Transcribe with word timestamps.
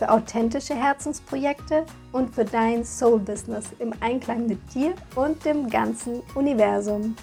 für 0.00 0.10
authentische 0.10 0.74
Herzensprojekte 0.74 1.84
und 2.12 2.34
für 2.34 2.46
dein 2.46 2.86
Soul-Business 2.86 3.66
im 3.80 3.92
Einklang 4.00 4.46
mit 4.46 4.58
dir 4.74 4.94
und 5.14 5.44
dem 5.44 5.68
ganzen 5.68 6.22
Universum. 6.34 7.14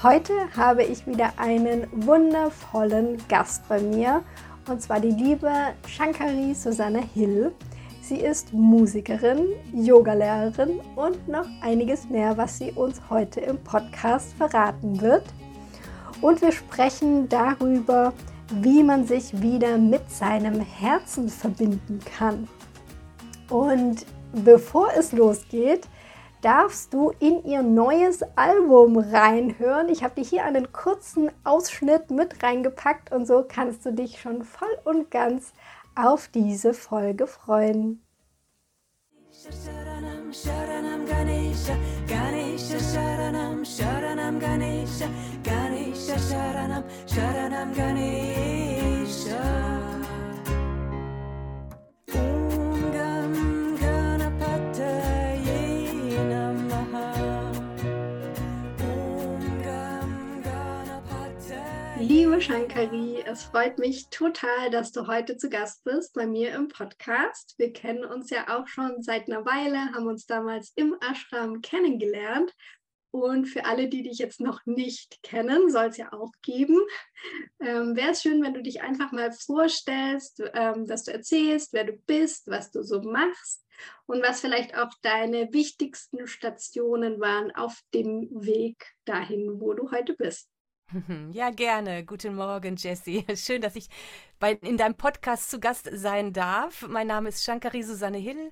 Heute 0.00 0.32
habe 0.56 0.84
ich 0.84 1.04
wieder 1.08 1.32
einen 1.36 1.88
wundervollen 1.90 3.18
Gast 3.28 3.68
bei 3.68 3.80
mir 3.80 4.22
und 4.68 4.80
zwar 4.80 5.00
die 5.00 5.10
liebe 5.10 5.50
Shankari 5.88 6.54
Susanne 6.54 7.02
Hill. 7.12 7.50
Sie 8.02 8.20
ist 8.20 8.52
Musikerin, 8.52 9.48
Yogalehrerin 9.74 10.78
und 10.94 11.26
noch 11.26 11.46
einiges 11.60 12.08
mehr, 12.08 12.36
was 12.36 12.56
sie 12.56 12.70
uns 12.70 13.00
heute 13.10 13.40
im 13.40 13.58
Podcast 13.64 14.32
verraten 14.34 15.00
wird. 15.00 15.24
Und 16.20 16.40
wir 16.40 16.52
sprechen 16.52 17.28
darüber, 17.28 18.12
wie 18.50 18.82
man 18.82 19.06
sich 19.06 19.40
wieder 19.40 19.78
mit 19.78 20.10
seinem 20.10 20.60
Herzen 20.60 21.28
verbinden 21.28 22.00
kann. 22.16 22.48
Und 23.48 24.06
bevor 24.32 24.90
es 24.96 25.12
losgeht, 25.12 25.88
darfst 26.42 26.92
du 26.94 27.12
in 27.18 27.44
ihr 27.44 27.62
neues 27.62 28.22
Album 28.36 28.96
reinhören. 28.96 29.88
Ich 29.88 30.02
habe 30.02 30.14
dir 30.14 30.24
hier 30.28 30.44
einen 30.44 30.72
kurzen 30.72 31.30
Ausschnitt 31.44 32.10
mit 32.10 32.42
reingepackt 32.42 33.12
und 33.12 33.26
so 33.26 33.44
kannst 33.46 33.84
du 33.84 33.92
dich 33.92 34.20
schon 34.20 34.44
voll 34.44 34.78
und 34.84 35.10
ganz 35.10 35.52
auf 35.94 36.28
diese 36.28 36.72
Folge 36.74 37.26
freuen. 37.26 38.02
Sharanam, 40.32 41.06
Ganesha, 41.06 41.76
Ganesha 42.06 42.76
Sharanam, 42.76 43.60
Sharanam 43.64 44.38
Ganesha, 44.40 45.08
Ganesha 45.42 46.16
Sharanam, 46.16 46.84
Sharanam 47.06 47.74
Ganesha. 47.74 49.40
Liebe 62.40 62.54
Shankari, 62.54 63.22
es 63.26 63.42
freut 63.42 63.78
mich 63.78 64.08
total, 64.08 64.70
dass 64.70 64.92
du 64.92 65.06
heute 65.06 65.36
zu 65.36 65.50
Gast 65.50 65.84
bist 65.84 66.14
bei 66.14 66.26
mir 66.26 66.54
im 66.54 66.68
Podcast. 66.68 67.54
Wir 67.58 67.70
kennen 67.70 68.02
uns 68.02 68.30
ja 68.30 68.56
auch 68.56 68.66
schon 68.66 69.02
seit 69.02 69.28
einer 69.28 69.44
Weile, 69.44 69.92
haben 69.92 70.06
uns 70.06 70.24
damals 70.24 70.72
im 70.74 70.96
Ashram 71.02 71.60
kennengelernt. 71.60 72.50
Und 73.10 73.44
für 73.44 73.66
alle, 73.66 73.88
die 73.88 74.04
dich 74.04 74.16
jetzt 74.16 74.40
noch 74.40 74.64
nicht 74.64 75.22
kennen, 75.22 75.68
soll 75.68 75.88
es 75.88 75.98
ja 75.98 76.14
auch 76.14 76.32
geben. 76.40 76.80
Ähm, 77.60 77.94
Wäre 77.94 78.12
es 78.12 78.22
schön, 78.22 78.42
wenn 78.42 78.54
du 78.54 78.62
dich 78.62 78.80
einfach 78.80 79.12
mal 79.12 79.32
vorstellst, 79.32 80.42
ähm, 80.54 80.86
dass 80.86 81.04
du 81.04 81.12
erzählst, 81.12 81.74
wer 81.74 81.84
du 81.84 81.92
bist, 81.92 82.48
was 82.48 82.70
du 82.70 82.82
so 82.82 83.02
machst 83.02 83.66
und 84.06 84.22
was 84.22 84.40
vielleicht 84.40 84.74
auch 84.78 84.94
deine 85.02 85.52
wichtigsten 85.52 86.26
Stationen 86.26 87.20
waren 87.20 87.54
auf 87.54 87.78
dem 87.92 88.30
Weg 88.30 88.94
dahin, 89.04 89.60
wo 89.60 89.74
du 89.74 89.90
heute 89.90 90.14
bist. 90.14 90.48
Ja, 91.32 91.50
gerne. 91.50 92.04
Guten 92.04 92.34
Morgen, 92.34 92.76
Jessie. 92.76 93.24
Schön, 93.36 93.60
dass 93.62 93.76
ich 93.76 93.88
bei, 94.38 94.52
in 94.52 94.76
deinem 94.76 94.94
Podcast 94.94 95.50
zu 95.50 95.60
Gast 95.60 95.88
sein 95.92 96.32
darf. 96.32 96.86
Mein 96.88 97.06
Name 97.06 97.28
ist 97.28 97.44
Shankari 97.44 97.82
Susanne 97.82 98.18
Hill 98.18 98.50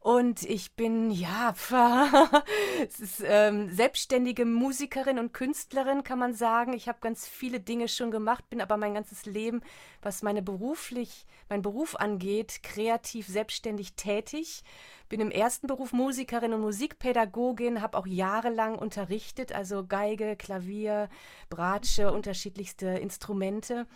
und 0.00 0.42
ich 0.42 0.72
bin, 0.72 1.10
ja, 1.10 1.54
ist, 2.82 3.22
ähm, 3.24 3.70
selbstständige 3.70 4.44
Musikerin 4.44 5.18
und 5.18 5.32
Künstlerin, 5.32 6.04
kann 6.04 6.18
man 6.18 6.34
sagen. 6.34 6.72
Ich 6.72 6.88
habe 6.88 6.98
ganz 7.00 7.28
viele 7.28 7.60
Dinge 7.60 7.86
schon 7.86 8.10
gemacht, 8.10 8.48
bin 8.48 8.60
aber 8.60 8.76
mein 8.76 8.94
ganzes 8.94 9.26
Leben, 9.26 9.60
was 10.02 10.22
meine 10.22 10.42
beruflich, 10.42 11.26
mein 11.48 11.62
Beruf 11.62 11.96
angeht, 11.96 12.62
kreativ 12.62 13.26
selbstständig 13.26 13.94
tätig 13.94 14.64
bin 15.10 15.20
im 15.20 15.30
ersten 15.30 15.66
Beruf 15.66 15.92
Musikerin 15.92 16.54
und 16.54 16.62
Musikpädagogin, 16.62 17.82
habe 17.82 17.98
auch 17.98 18.06
jahrelang 18.06 18.78
unterrichtet, 18.78 19.52
also 19.52 19.84
Geige, 19.84 20.36
Klavier, 20.36 21.10
Bratsche, 21.50 22.12
unterschiedlichste 22.12 22.86
Instrumente. 22.86 23.86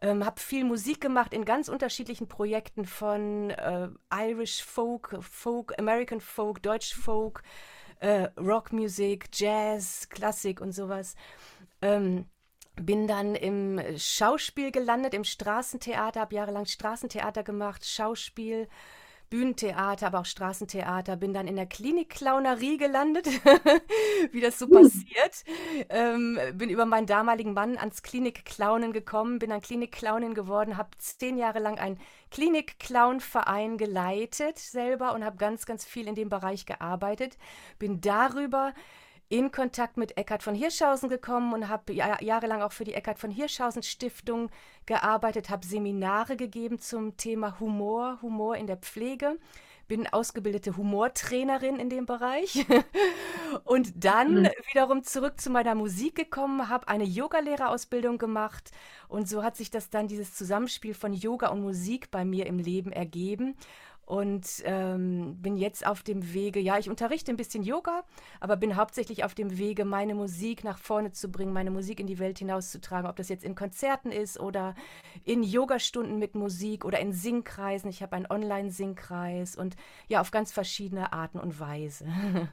Ähm, 0.00 0.24
habe 0.24 0.40
viel 0.40 0.64
Musik 0.64 1.00
gemacht 1.00 1.34
in 1.34 1.44
ganz 1.44 1.68
unterschiedlichen 1.68 2.28
Projekten 2.28 2.84
von 2.84 3.50
äh, 3.50 3.88
Irish 4.14 4.62
Folk, 4.62 5.18
Folk, 5.20 5.76
American 5.78 6.20
Folk, 6.20 6.62
Deutsch 6.62 6.94
Folk, 6.94 7.42
äh, 7.98 8.28
Rockmusik, 8.38 9.26
Jazz, 9.32 10.08
Klassik 10.08 10.60
und 10.60 10.72
sowas. 10.72 11.16
Ähm, 11.82 12.26
bin 12.76 13.08
dann 13.08 13.34
im 13.34 13.80
Schauspiel 13.96 14.70
gelandet, 14.70 15.14
im 15.14 15.24
Straßentheater, 15.24 16.20
habe 16.20 16.34
jahrelang 16.34 16.66
Straßentheater 16.66 17.42
gemacht, 17.42 17.84
Schauspiel, 17.84 18.68
Bühnentheater, 19.30 20.06
aber 20.06 20.20
auch 20.20 20.24
Straßentheater, 20.24 21.16
bin 21.16 21.34
dann 21.34 21.46
in 21.46 21.56
der 21.56 21.66
Klinikclownerie 21.66 22.78
gelandet, 22.78 23.26
wie 24.32 24.40
das 24.40 24.58
so 24.58 24.66
uh. 24.66 24.70
passiert. 24.70 25.44
Ähm, 25.88 26.38
bin 26.54 26.70
über 26.70 26.86
meinen 26.86 27.06
damaligen 27.06 27.52
Mann 27.52 27.76
ans 27.76 28.02
Klinikclownen 28.02 28.92
gekommen, 28.92 29.38
bin 29.38 29.50
dann 29.50 29.60
Klinikclownin 29.60 30.34
geworden, 30.34 30.76
habe 30.76 30.90
zehn 30.98 31.36
Jahre 31.36 31.58
lang 31.58 31.78
einen 31.78 31.98
Klinikclown-Verein 32.30 33.78
geleitet 33.78 34.58
selber 34.58 35.14
und 35.14 35.24
habe 35.24 35.36
ganz, 35.36 35.66
ganz 35.66 35.84
viel 35.84 36.08
in 36.08 36.14
dem 36.14 36.28
Bereich 36.28 36.66
gearbeitet. 36.66 37.38
Bin 37.78 38.00
darüber 38.00 38.72
in 39.28 39.52
Kontakt 39.52 39.96
mit 39.96 40.16
Eckhard 40.16 40.42
von 40.42 40.54
Hirschhausen 40.54 41.08
gekommen 41.08 41.52
und 41.52 41.68
habe 41.68 41.92
jahrelang 41.92 42.62
auch 42.62 42.72
für 42.72 42.84
die 42.84 42.94
Eckhard 42.94 43.18
von 43.18 43.30
Hirschhausen 43.30 43.82
Stiftung 43.82 44.50
gearbeitet, 44.86 45.50
habe 45.50 45.66
Seminare 45.66 46.36
gegeben 46.36 46.78
zum 46.78 47.16
Thema 47.16 47.60
Humor, 47.60 48.18
Humor 48.22 48.56
in 48.56 48.66
der 48.66 48.78
Pflege, 48.78 49.38
bin 49.86 50.06
ausgebildete 50.06 50.76
Humortrainerin 50.76 51.78
in 51.78 51.90
dem 51.90 52.06
Bereich. 52.06 52.66
Und 53.64 54.04
dann 54.04 54.42
mhm. 54.42 54.50
wiederum 54.70 55.02
zurück 55.02 55.40
zu 55.40 55.50
meiner 55.50 55.74
Musik 55.74 56.14
gekommen, 56.14 56.68
habe 56.68 56.88
eine 56.88 57.04
Yogalehrerausbildung 57.04 58.18
gemacht. 58.18 58.70
Und 59.08 59.28
so 59.28 59.42
hat 59.42 59.56
sich 59.56 59.70
das 59.70 59.90
dann 59.90 60.08
dieses 60.08 60.34
Zusammenspiel 60.34 60.94
von 60.94 61.12
Yoga 61.12 61.48
und 61.48 61.62
Musik 61.62 62.10
bei 62.10 62.24
mir 62.24 62.46
im 62.46 62.58
Leben 62.58 62.92
ergeben 62.92 63.56
und 64.08 64.62
ähm, 64.64 65.36
bin 65.42 65.58
jetzt 65.58 65.86
auf 65.86 66.02
dem 66.02 66.32
Wege, 66.32 66.60
ja, 66.60 66.78
ich 66.78 66.88
unterrichte 66.88 67.30
ein 67.30 67.36
bisschen 67.36 67.62
Yoga, 67.62 68.04
aber 68.40 68.56
bin 68.56 68.74
hauptsächlich 68.74 69.22
auf 69.22 69.34
dem 69.34 69.58
Wege, 69.58 69.84
meine 69.84 70.14
Musik 70.14 70.64
nach 70.64 70.78
vorne 70.78 71.12
zu 71.12 71.30
bringen, 71.30 71.52
meine 71.52 71.70
Musik 71.70 72.00
in 72.00 72.06
die 72.06 72.18
Welt 72.18 72.38
hinauszutragen, 72.38 73.10
ob 73.10 73.16
das 73.16 73.28
jetzt 73.28 73.44
in 73.44 73.54
Konzerten 73.54 74.10
ist 74.10 74.40
oder 74.40 74.74
in 75.24 75.42
Yogastunden 75.42 76.18
mit 76.18 76.34
Musik 76.34 76.86
oder 76.86 77.00
in 77.00 77.12
Singkreisen. 77.12 77.90
Ich 77.90 78.02
habe 78.02 78.16
einen 78.16 78.26
Online-Singkreis 78.30 79.56
und 79.56 79.76
ja, 80.08 80.22
auf 80.22 80.30
ganz 80.30 80.52
verschiedene 80.52 81.12
Arten 81.12 81.38
und 81.38 81.60
Weise. 81.60 82.06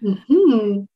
Mhm. 0.00 0.86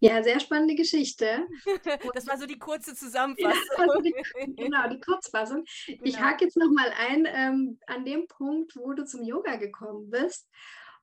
Ja, 0.00 0.22
sehr 0.22 0.40
spannende 0.40 0.74
Geschichte. 0.74 1.46
das 2.14 2.26
war 2.26 2.38
so 2.38 2.46
die 2.46 2.58
kurze 2.58 2.94
Zusammenfassung. 2.94 3.62
Ja, 3.78 4.00
die, 4.00 4.14
genau, 4.56 4.88
die 4.88 5.00
Kurzfassung. 5.00 5.64
Genau. 5.86 6.00
Ich 6.02 6.20
hake 6.20 6.44
jetzt 6.44 6.56
nochmal 6.56 6.92
ein 7.08 7.26
ähm, 7.26 7.78
an 7.86 8.04
dem 8.04 8.26
Punkt, 8.26 8.76
wo 8.76 8.92
du 8.92 9.04
zum 9.04 9.22
Yoga 9.22 9.56
gekommen 9.56 10.10
bist. 10.10 10.48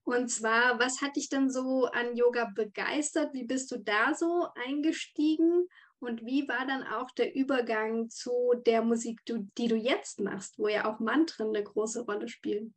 Und 0.03 0.29
zwar, 0.29 0.79
was 0.79 1.01
hat 1.01 1.15
dich 1.15 1.29
denn 1.29 1.49
so 1.49 1.85
an 1.85 2.15
Yoga 2.15 2.51
begeistert? 2.53 3.33
Wie 3.33 3.45
bist 3.45 3.71
du 3.71 3.77
da 3.77 4.13
so 4.13 4.47
eingestiegen? 4.67 5.67
Und 5.99 6.25
wie 6.25 6.47
war 6.49 6.67
dann 6.67 6.83
auch 6.83 7.09
der 7.11 7.33
Übergang 7.33 8.09
zu 8.09 8.53
der 8.65 8.81
Musik, 8.81 9.21
die 9.25 9.67
du 9.69 9.77
jetzt 9.77 10.19
machst, 10.19 10.59
wo 10.59 10.67
ja 10.67 10.91
auch 10.91 10.99
Mantren 10.99 11.47
eine 11.47 11.63
große 11.63 12.01
Rolle 12.01 12.27
spielen? 12.27 12.75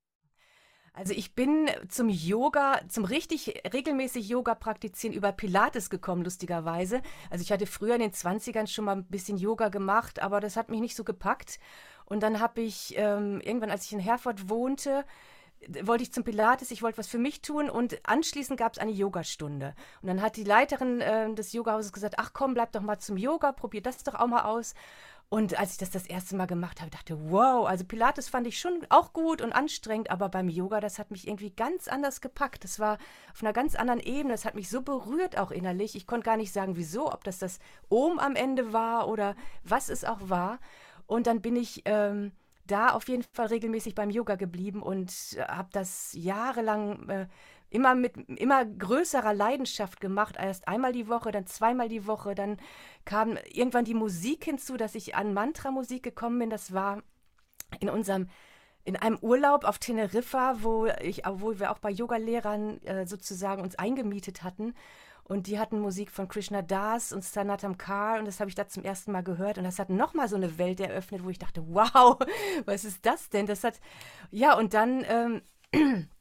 Also 0.96 1.12
ich 1.12 1.34
bin 1.34 1.68
zum 1.88 2.08
Yoga, 2.08 2.80
zum 2.88 3.04
richtig 3.04 3.62
regelmäßig 3.70 4.30
Yoga 4.30 4.54
praktizieren 4.54 5.14
über 5.14 5.30
Pilates 5.30 5.90
gekommen, 5.90 6.24
lustigerweise. 6.24 7.02
Also 7.28 7.42
ich 7.42 7.52
hatte 7.52 7.66
früher 7.66 7.96
in 7.96 8.00
den 8.00 8.12
20ern 8.12 8.66
schon 8.66 8.86
mal 8.86 8.96
ein 8.96 9.04
bisschen 9.04 9.36
Yoga 9.36 9.68
gemacht, 9.68 10.22
aber 10.22 10.40
das 10.40 10.56
hat 10.56 10.70
mich 10.70 10.80
nicht 10.80 10.96
so 10.96 11.04
gepackt. 11.04 11.60
Und 12.06 12.22
dann 12.22 12.40
habe 12.40 12.62
ich 12.62 12.94
ähm, 12.96 13.42
irgendwann, 13.42 13.70
als 13.70 13.84
ich 13.84 13.92
in 13.92 14.00
Herford 14.00 14.48
wohnte, 14.48 15.04
wollte 15.82 16.02
ich 16.02 16.14
zum 16.14 16.24
Pilates, 16.24 16.70
ich 16.70 16.82
wollte 16.82 16.96
was 16.96 17.08
für 17.08 17.18
mich 17.18 17.42
tun 17.42 17.68
und 17.68 17.98
anschließend 18.08 18.58
gab 18.58 18.72
es 18.72 18.78
eine 18.78 18.92
Yogastunde. 18.92 19.74
Und 20.00 20.08
dann 20.08 20.22
hat 20.22 20.36
die 20.36 20.44
Leiterin 20.44 21.02
äh, 21.02 21.34
des 21.34 21.52
Yogahauses 21.52 21.92
gesagt, 21.92 22.14
ach 22.16 22.32
komm, 22.32 22.54
bleib 22.54 22.72
doch 22.72 22.80
mal 22.80 22.98
zum 22.98 23.18
Yoga, 23.18 23.52
probier 23.52 23.82
das 23.82 24.02
doch 24.02 24.14
auch 24.14 24.28
mal 24.28 24.44
aus. 24.44 24.74
Und 25.28 25.58
als 25.58 25.72
ich 25.72 25.78
das 25.78 25.90
das 25.90 26.06
erste 26.06 26.36
Mal 26.36 26.46
gemacht 26.46 26.80
habe, 26.80 26.90
dachte, 26.90 27.30
wow, 27.30 27.66
also 27.66 27.84
Pilates 27.84 28.28
fand 28.28 28.46
ich 28.46 28.60
schon 28.60 28.86
auch 28.90 29.12
gut 29.12 29.42
und 29.42 29.52
anstrengend, 29.52 30.10
aber 30.10 30.28
beim 30.28 30.48
Yoga, 30.48 30.80
das 30.80 31.00
hat 31.00 31.10
mich 31.10 31.26
irgendwie 31.26 31.50
ganz 31.50 31.88
anders 31.88 32.20
gepackt. 32.20 32.62
Das 32.62 32.78
war 32.78 32.98
auf 33.32 33.42
einer 33.42 33.52
ganz 33.52 33.74
anderen 33.74 33.98
Ebene. 33.98 34.34
Das 34.34 34.44
hat 34.44 34.54
mich 34.54 34.70
so 34.70 34.82
berührt 34.82 35.36
auch 35.36 35.50
innerlich. 35.50 35.96
Ich 35.96 36.06
konnte 36.06 36.26
gar 36.26 36.36
nicht 36.36 36.52
sagen, 36.52 36.76
wieso, 36.76 37.12
ob 37.12 37.24
das 37.24 37.38
das 37.38 37.58
Ohm 37.88 38.20
am 38.20 38.36
Ende 38.36 38.72
war 38.72 39.08
oder 39.08 39.34
was 39.64 39.88
es 39.88 40.04
auch 40.04 40.28
war. 40.28 40.60
Und 41.08 41.26
dann 41.26 41.40
bin 41.40 41.56
ich 41.56 41.82
ähm, 41.86 42.30
da 42.66 42.90
auf 42.90 43.08
jeden 43.08 43.24
Fall 43.32 43.46
regelmäßig 43.46 43.96
beim 43.96 44.10
Yoga 44.10 44.36
geblieben 44.36 44.80
und 44.80 45.10
habe 45.48 45.68
das 45.72 46.12
jahrelang 46.12 47.08
äh, 47.08 47.26
immer 47.76 47.94
mit 47.94 48.16
immer 48.28 48.64
größerer 48.64 49.34
Leidenschaft 49.34 50.00
gemacht. 50.00 50.36
Erst 50.38 50.66
einmal 50.66 50.92
die 50.92 51.08
Woche, 51.08 51.30
dann 51.30 51.46
zweimal 51.46 51.88
die 51.90 52.06
Woche, 52.06 52.34
dann 52.34 52.56
kam 53.04 53.36
irgendwann 53.52 53.84
die 53.84 53.94
Musik 53.94 54.44
hinzu, 54.44 54.78
dass 54.78 54.94
ich 54.94 55.14
an 55.14 55.34
Mantra-Musik 55.34 56.02
gekommen 56.02 56.38
bin. 56.38 56.50
Das 56.50 56.72
war 56.72 57.02
in 57.78 57.90
unserem 57.90 58.28
in 58.84 58.96
einem 58.96 59.18
Urlaub 59.20 59.64
auf 59.64 59.78
Teneriffa, 59.78 60.62
wo 60.62 60.86
ich, 60.86 61.22
wo 61.26 61.58
wir 61.58 61.72
auch 61.72 61.80
bei 61.80 61.90
Yogalehrern 61.90 62.80
äh, 62.84 63.04
sozusagen 63.04 63.60
uns 63.60 63.74
eingemietet 63.74 64.44
hatten. 64.44 64.74
Und 65.24 65.48
die 65.48 65.58
hatten 65.58 65.80
Musik 65.80 66.12
von 66.12 66.28
Krishna 66.28 66.62
Das 66.62 67.12
und 67.12 67.24
Sanatam 67.24 67.76
Kar 67.78 68.20
und 68.20 68.26
das 68.26 68.38
habe 68.38 68.48
ich 68.48 68.54
da 68.54 68.68
zum 68.68 68.84
ersten 68.84 69.10
Mal 69.10 69.24
gehört 69.24 69.58
und 69.58 69.64
das 69.64 69.80
hat 69.80 69.90
nochmal 69.90 70.28
so 70.28 70.36
eine 70.36 70.56
Welt 70.56 70.78
eröffnet, 70.78 71.24
wo 71.24 71.30
ich 71.30 71.40
dachte, 71.40 71.64
wow, 71.66 72.16
was 72.64 72.84
ist 72.84 73.04
das 73.04 73.28
denn? 73.28 73.46
Das 73.46 73.64
hat, 73.64 73.80
ja, 74.30 74.56
und 74.56 74.72
dann 74.72 75.04
ähm, 75.08 75.42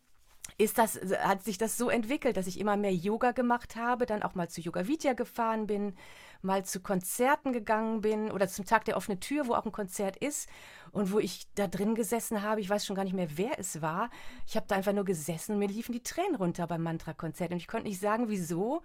ist 0.57 0.77
das, 0.77 0.99
hat 1.19 1.43
sich 1.43 1.57
das 1.57 1.77
so 1.77 1.89
entwickelt, 1.89 2.37
dass 2.37 2.47
ich 2.47 2.59
immer 2.59 2.77
mehr 2.77 2.93
Yoga 2.93 3.31
gemacht 3.31 3.75
habe, 3.75 4.05
dann 4.05 4.23
auch 4.23 4.35
mal 4.35 4.49
zu 4.49 4.61
Yoga 4.61 4.87
Vidya 4.87 5.13
gefahren 5.13 5.67
bin, 5.67 5.95
mal 6.41 6.63
zu 6.63 6.79
Konzerten 6.79 7.51
gegangen 7.51 8.01
bin 8.01 8.31
oder 8.31 8.47
zum 8.47 8.65
Tag 8.65 8.85
der 8.85 8.95
offenen 8.95 9.19
Tür, 9.19 9.47
wo 9.47 9.53
auch 9.53 9.65
ein 9.65 9.73
Konzert 9.73 10.15
ist 10.15 10.47
und 10.91 11.11
wo 11.11 11.19
ich 11.19 11.47
da 11.55 11.67
drin 11.67 11.93
gesessen 11.93 12.41
habe. 12.41 12.61
Ich 12.61 12.69
weiß 12.69 12.85
schon 12.85 12.95
gar 12.95 13.03
nicht 13.03 13.15
mehr, 13.15 13.37
wer 13.37 13.59
es 13.59 13.81
war. 13.81 14.09
Ich 14.47 14.55
habe 14.55 14.65
da 14.67 14.75
einfach 14.75 14.93
nur 14.93 15.05
gesessen 15.05 15.53
und 15.53 15.59
mir 15.59 15.67
liefen 15.67 15.91
die 15.91 16.03
Tränen 16.03 16.35
runter 16.35 16.67
beim 16.67 16.83
Mantra-Konzert 16.83 17.51
und 17.51 17.57
ich 17.57 17.67
konnte 17.67 17.87
nicht 17.87 17.99
sagen, 17.99 18.29
wieso. 18.29 18.81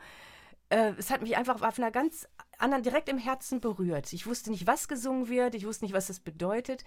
Äh, 0.71 0.95
es 0.99 1.11
hat 1.11 1.23
mich 1.23 1.37
einfach 1.37 1.63
auf 1.63 1.79
einer 1.79 1.93
ganz 1.93 2.27
anderen, 2.61 2.83
direkt 2.83 3.09
im 3.09 3.19
Herzen 3.19 3.61
berührt. 3.61 4.13
Ich 4.13 4.27
wusste 4.27 4.51
nicht, 4.51 4.67
was 4.67 4.89
gesungen 4.89 5.29
wird, 5.29 5.55
ich 5.55 5.67
wusste 5.67 5.85
nicht, 5.85 5.95
was 5.95 6.07
das 6.07 6.21
bedeutet. 6.21 6.85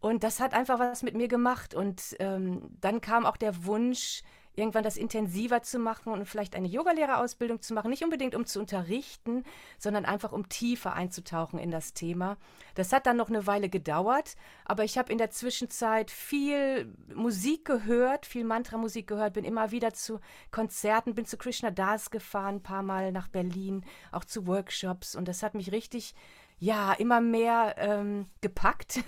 Und 0.00 0.24
das 0.24 0.40
hat 0.40 0.54
einfach 0.54 0.78
was 0.78 1.02
mit 1.02 1.14
mir 1.14 1.28
gemacht. 1.28 1.74
Und 1.74 2.16
ähm, 2.18 2.62
dann 2.80 3.00
kam 3.00 3.26
auch 3.26 3.36
der 3.36 3.64
Wunsch, 3.64 4.22
irgendwann 4.60 4.84
das 4.84 4.96
intensiver 4.96 5.62
zu 5.62 5.78
machen 5.78 6.12
und 6.12 6.24
vielleicht 6.26 6.54
eine 6.54 6.68
Yogalehrerausbildung 6.68 7.60
zu 7.60 7.74
machen, 7.74 7.90
nicht 7.90 8.04
unbedingt 8.04 8.34
um 8.34 8.46
zu 8.46 8.60
unterrichten, 8.60 9.44
sondern 9.78 10.04
einfach 10.04 10.32
um 10.32 10.48
tiefer 10.48 10.92
einzutauchen 10.92 11.58
in 11.58 11.70
das 11.70 11.94
Thema. 11.94 12.36
Das 12.74 12.92
hat 12.92 13.06
dann 13.06 13.16
noch 13.16 13.28
eine 13.28 13.46
Weile 13.46 13.68
gedauert, 13.68 14.36
aber 14.64 14.84
ich 14.84 14.98
habe 14.98 15.10
in 15.10 15.18
der 15.18 15.30
Zwischenzeit 15.30 16.10
viel 16.10 16.94
Musik 17.14 17.64
gehört, 17.64 18.26
viel 18.26 18.44
Mantra-Musik 18.44 19.06
gehört, 19.06 19.34
bin 19.34 19.44
immer 19.44 19.70
wieder 19.70 19.92
zu 19.92 20.20
Konzerten, 20.50 21.14
bin 21.14 21.24
zu 21.24 21.36
Krishna 21.36 21.70
Das 21.70 22.10
gefahren, 22.10 22.56
ein 22.56 22.62
paar 22.62 22.82
Mal 22.82 23.12
nach 23.12 23.28
Berlin, 23.28 23.84
auch 24.12 24.24
zu 24.24 24.46
Workshops 24.46 25.16
und 25.16 25.26
das 25.26 25.42
hat 25.42 25.54
mich 25.54 25.72
richtig 25.72 26.14
ja, 26.62 26.92
immer 26.92 27.22
mehr 27.22 27.74
ähm, 27.78 28.26
gepackt. 28.42 29.00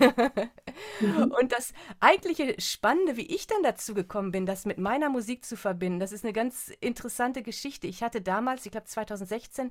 mhm. 0.99 1.31
Und 1.39 1.51
das 1.51 1.71
eigentliche 1.99 2.59
Spannende, 2.59 3.15
wie 3.15 3.27
ich 3.27 3.45
dann 3.45 3.61
dazu 3.61 3.93
gekommen 3.93 4.31
bin, 4.31 4.47
das 4.47 4.65
mit 4.65 4.79
meiner 4.79 5.09
Musik 5.09 5.45
zu 5.45 5.55
verbinden, 5.55 5.99
das 5.99 6.11
ist 6.11 6.25
eine 6.25 6.33
ganz 6.33 6.69
interessante 6.81 7.43
Geschichte. 7.43 7.85
Ich 7.85 8.01
hatte 8.01 8.21
damals, 8.21 8.65
ich 8.65 8.71
glaube 8.71 8.87
2016, 8.87 9.69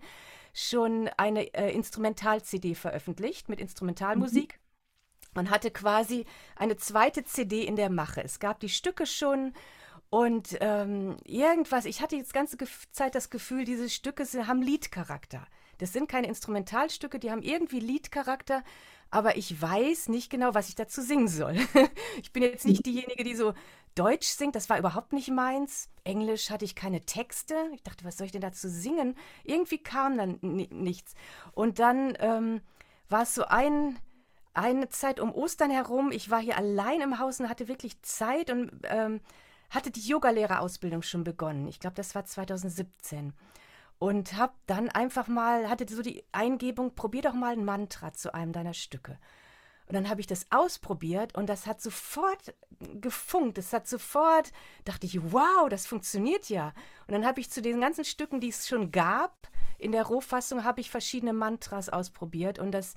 schon 0.55 1.11
eine 1.17 1.53
äh, 1.55 1.75
Instrumental-CD 1.75 2.77
veröffentlicht 2.77 3.49
mit 3.49 3.61
Instrumentalmusik. 3.61 4.61
Mhm. 5.35 5.41
und 5.41 5.51
hatte 5.51 5.73
quasi 5.73 6.25
eine 6.55 6.77
zweite 6.77 7.25
CD 7.25 7.65
in 7.65 7.75
der 7.75 7.91
Mache. 7.91 8.23
Es 8.23 8.39
gab 8.39 8.61
die 8.61 8.69
Stücke 8.69 9.07
schon 9.07 9.55
und 10.09 10.57
ähm, 10.61 11.17
irgendwas, 11.25 11.85
ich 11.85 12.01
hatte 12.01 12.15
jetzt 12.15 12.33
ganze 12.33 12.59
Zeit 12.93 13.17
das 13.17 13.29
Gefühl, 13.29 13.65
diese 13.65 13.89
Stücke 13.91 14.25
haben 14.47 14.63
Liedcharakter. 14.63 15.49
Das 15.83 15.93
sind 15.93 16.09
keine 16.09 16.29
Instrumentalstücke, 16.29 17.19
die 17.19 17.33
haben 17.33 17.43
irgendwie 17.43 17.81
Liedcharakter, 17.81 18.63
aber 19.11 19.37
ich 19.37 19.61
weiß 19.61 20.11
nicht 20.11 20.31
genau, 20.31 20.55
was 20.55 20.69
ich 20.69 20.77
dazu 20.77 21.03
singen 21.03 21.27
soll. 21.27 21.57
ich 22.23 22.33
bin 22.33 22.45
jetzt 22.45 22.65
nicht 22.65 22.87
diejenige, 22.87 23.25
die 23.25 23.35
so 23.35 23.53
Deutsch 23.97 24.29
singt, 24.29 24.55
das 24.55 24.71
war 24.71 24.79
überhaupt 24.79 25.13
nicht 25.13 25.33
meins. 25.33 25.89
Englisch 26.05 26.51
hatte 26.51 26.65
ich 26.65 26.77
keine 26.77 27.01
Texte. 27.01 27.57
Ich 27.75 27.83
dachte, 27.83 28.05
was 28.05 28.17
soll 28.17 28.27
ich 28.27 28.33
denn 28.33 28.41
dazu 28.41 28.69
singen? 28.69 29.17
Irgendwie 29.43 29.79
kam 29.79 30.17
dann 30.17 30.39
nichts. 30.41 31.15
Und 31.51 31.81
dann 31.81 32.17
ähm, 32.21 32.61
war 33.09 33.25
es 33.25 33.35
so 33.35 33.43
ein, 33.47 33.99
eine 34.55 34.89
Zeit 34.89 35.19
um 35.19 35.33
Ostern 35.33 35.73
herum. 35.73 36.13
Ich 36.13 36.31
war 36.31 36.41
hier 36.41 36.59
allein 36.59 37.01
im 37.01 37.19
Haus 37.19 37.41
und 37.41 37.49
hatte 37.49 37.67
wirklich 37.67 38.01
Zeit 38.03 38.51
und 38.51 38.71
ähm, 38.85 39.21
hatte 39.69 39.91
die 39.91 40.07
Yogalehrerausbildung 40.07 41.03
schon 41.03 41.25
begonnen. 41.25 41.67
Ich 41.67 41.81
glaube, 41.81 41.97
das 41.97 42.15
war 42.15 42.25
2017 42.25 43.33
und 44.03 44.33
habe 44.37 44.55
dann 44.67 44.89
einfach 44.89 45.29
mal, 45.29 45.71
hatte 45.71 45.87
so 45.89 46.03
die 46.03 46.25
Eingebung, 46.33 46.97
probier 46.97 47.23
doch 47.23 47.35
mal 47.35 47.53
ein 47.53 47.65
Mantra 47.65 48.13
zu 48.13 48.35
einem 48.35 48.53
deiner 48.53 48.75
Stücke. 48.75 49.17
Und 49.87 49.95
dann 49.95 50.09
habe 50.09 50.21
ich 50.21 50.27
das 50.27 50.47
ausprobiert 50.51 51.37
und 51.37 51.49
das 51.49 51.69
hat 51.69 51.81
sofort 51.81 52.53
gefunkt. 53.01 53.59
Es 53.59 53.73
hat 53.73 53.87
sofort, 53.87 54.51
dachte 54.85 55.07
ich, 55.07 55.23
wow, 55.31 55.69
das 55.69 55.87
funktioniert 55.87 56.49
ja. 56.49 56.75
Und 57.07 57.13
dann 57.13 57.25
habe 57.25 57.39
ich 57.39 57.49
zu 57.49 57.63
den 57.63 57.81
ganzen 57.81 58.05
Stücken, 58.05 58.41
die 58.41 58.49
es 58.49 58.67
schon 58.67 58.91
gab, 58.91 59.37
in 59.79 59.93
der 59.93 60.03
Rohfassung 60.03 60.65
habe 60.65 60.81
ich 60.81 60.91
verschiedene 60.91 61.33
Mantras 61.33 61.89
ausprobiert 61.89 62.59
und 62.59 62.73
das, 62.73 62.97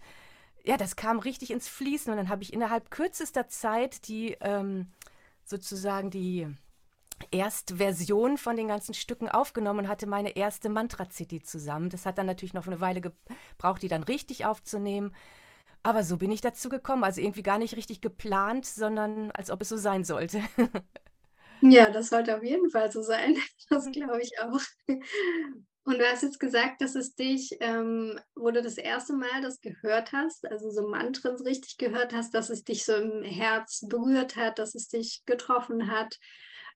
ja, 0.64 0.76
das 0.76 0.96
kam 0.96 1.20
richtig 1.20 1.52
ins 1.52 1.68
Fließen. 1.68 2.12
Und 2.12 2.18
dann 2.18 2.30
habe 2.30 2.42
ich 2.42 2.52
innerhalb 2.52 2.90
kürzester 2.90 3.48
Zeit 3.48 4.08
die, 4.08 4.38
ähm, 4.42 4.92
sozusagen 5.44 6.10
die, 6.10 6.48
Erstversion 7.32 8.38
von 8.38 8.58
den 8.58 8.68
ganzen 8.68 8.94
Stücken 8.94 9.30
aufgenommen 9.30 9.82
und 9.82 9.88
hatte 9.88 10.08
meine 10.08 10.36
erste 10.36 10.70
Mantra-CD 10.70 11.42
zusammen. 11.42 11.90
Das 11.90 12.06
hat 12.06 12.18
dann 12.18 12.26
natürlich 12.28 12.54
noch 12.54 12.68
eine 12.68 12.82
Weile 12.82 13.02
gebraucht, 13.02 13.82
die 13.82 13.88
dann 13.88 14.04
richtig 14.04 14.46
aufzunehmen. 14.46 15.14
Aber 15.84 16.04
so 16.04 16.18
bin 16.18 16.32
ich 16.32 16.42
dazu 16.42 16.70
gekommen. 16.70 17.04
Also 17.04 17.22
irgendwie 17.22 17.44
gar 17.44 17.60
nicht 17.60 17.76
richtig 17.76 18.02
geplant, 18.02 18.66
sondern 18.66 19.32
als 19.32 19.52
ob 19.52 19.62
es 19.62 19.70
so 19.70 19.78
sein 19.78 20.04
sollte. 20.04 20.42
Ja, 21.62 21.90
das 21.90 22.10
sollte 22.10 22.36
auf 22.36 22.44
jeden 22.44 22.70
Fall 22.70 22.92
so 22.92 23.02
sein. 23.02 23.38
Das 23.70 23.90
glaube 23.92 24.22
ich 24.22 24.32
auch. 24.40 24.60
Und 25.86 26.00
du 26.00 26.06
hast 26.06 26.24
jetzt 26.24 26.40
gesagt, 26.40 26.82
dass 26.82 26.96
es 26.96 27.16
dich, 27.16 27.58
ähm, 27.60 28.20
wo 28.36 28.50
du 28.52 28.62
das 28.62 28.78
erste 28.78 29.14
Mal 29.14 29.42
das 29.42 29.62
gehört 29.62 30.12
hast, 30.14 30.46
also 30.48 30.70
so 30.72 30.88
Mantren 30.88 31.36
richtig 31.42 31.78
gehört 31.78 32.14
hast, 32.14 32.34
dass 32.34 32.50
es 32.50 32.64
dich 32.64 32.86
so 32.86 32.96
im 32.96 33.24
Herz 33.24 33.86
berührt 33.88 34.36
hat, 34.36 34.58
dass 34.60 34.74
es 34.76 34.88
dich 34.88 35.22
getroffen 35.26 35.92
hat. 35.92 36.18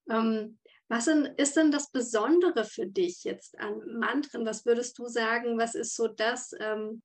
Ähm, 0.10 0.60
was 0.88 1.08
ist 1.08 1.56
denn 1.56 1.72
das 1.72 1.92
Besondere 1.92 2.66
für 2.66 2.88
dich 2.88 3.24
jetzt 3.24 3.58
an 3.60 3.80
Mantren? 4.00 4.46
Was 4.46 4.66
würdest 4.66 4.98
du 4.98 5.08
sagen, 5.08 5.60
was 5.60 5.76
ist 5.76 5.96
so 5.96 6.08
das, 6.08 6.52
ähm, 6.60 7.04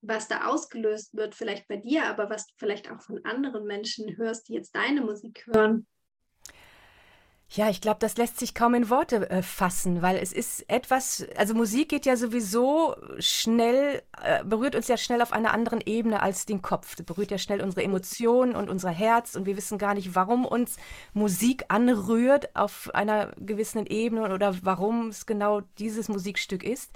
was 0.00 0.28
da 0.28 0.46
ausgelöst 0.46 1.14
wird, 1.14 1.34
vielleicht 1.34 1.68
bei 1.68 1.76
dir, 1.76 2.06
aber 2.06 2.30
was 2.30 2.46
du 2.46 2.54
vielleicht 2.56 2.90
auch 2.90 3.02
von 3.02 3.22
anderen 3.24 3.64
Menschen 3.64 4.16
hörst, 4.16 4.48
die 4.48 4.54
jetzt 4.54 4.74
deine 4.74 5.02
Musik 5.02 5.46
hören? 5.46 5.86
Ja, 7.50 7.70
ich 7.70 7.80
glaube, 7.80 7.96
das 8.00 8.18
lässt 8.18 8.38
sich 8.38 8.54
kaum 8.54 8.74
in 8.74 8.90
Worte 8.90 9.30
äh, 9.30 9.40
fassen, 9.42 10.02
weil 10.02 10.16
es 10.18 10.34
ist 10.34 10.68
etwas, 10.68 11.26
also 11.34 11.54
Musik 11.54 11.88
geht 11.88 12.04
ja 12.04 12.14
sowieso 12.14 12.94
schnell, 13.20 14.02
äh, 14.22 14.44
berührt 14.44 14.76
uns 14.76 14.86
ja 14.88 14.98
schnell 14.98 15.22
auf 15.22 15.32
einer 15.32 15.54
anderen 15.54 15.80
Ebene 15.80 16.20
als 16.20 16.44
den 16.44 16.60
Kopf. 16.60 16.94
Das 16.94 17.06
berührt 17.06 17.30
ja 17.30 17.38
schnell 17.38 17.62
unsere 17.62 17.82
Emotionen 17.84 18.54
und 18.54 18.68
unser 18.68 18.90
Herz 18.90 19.34
und 19.34 19.46
wir 19.46 19.56
wissen 19.56 19.78
gar 19.78 19.94
nicht, 19.94 20.14
warum 20.14 20.44
uns 20.44 20.76
Musik 21.14 21.64
anrührt 21.68 22.54
auf 22.54 22.90
einer 22.94 23.32
gewissen 23.38 23.86
Ebene 23.86 24.34
oder 24.34 24.54
warum 24.62 25.08
es 25.08 25.24
genau 25.24 25.62
dieses 25.78 26.10
Musikstück 26.10 26.62
ist. 26.62 26.92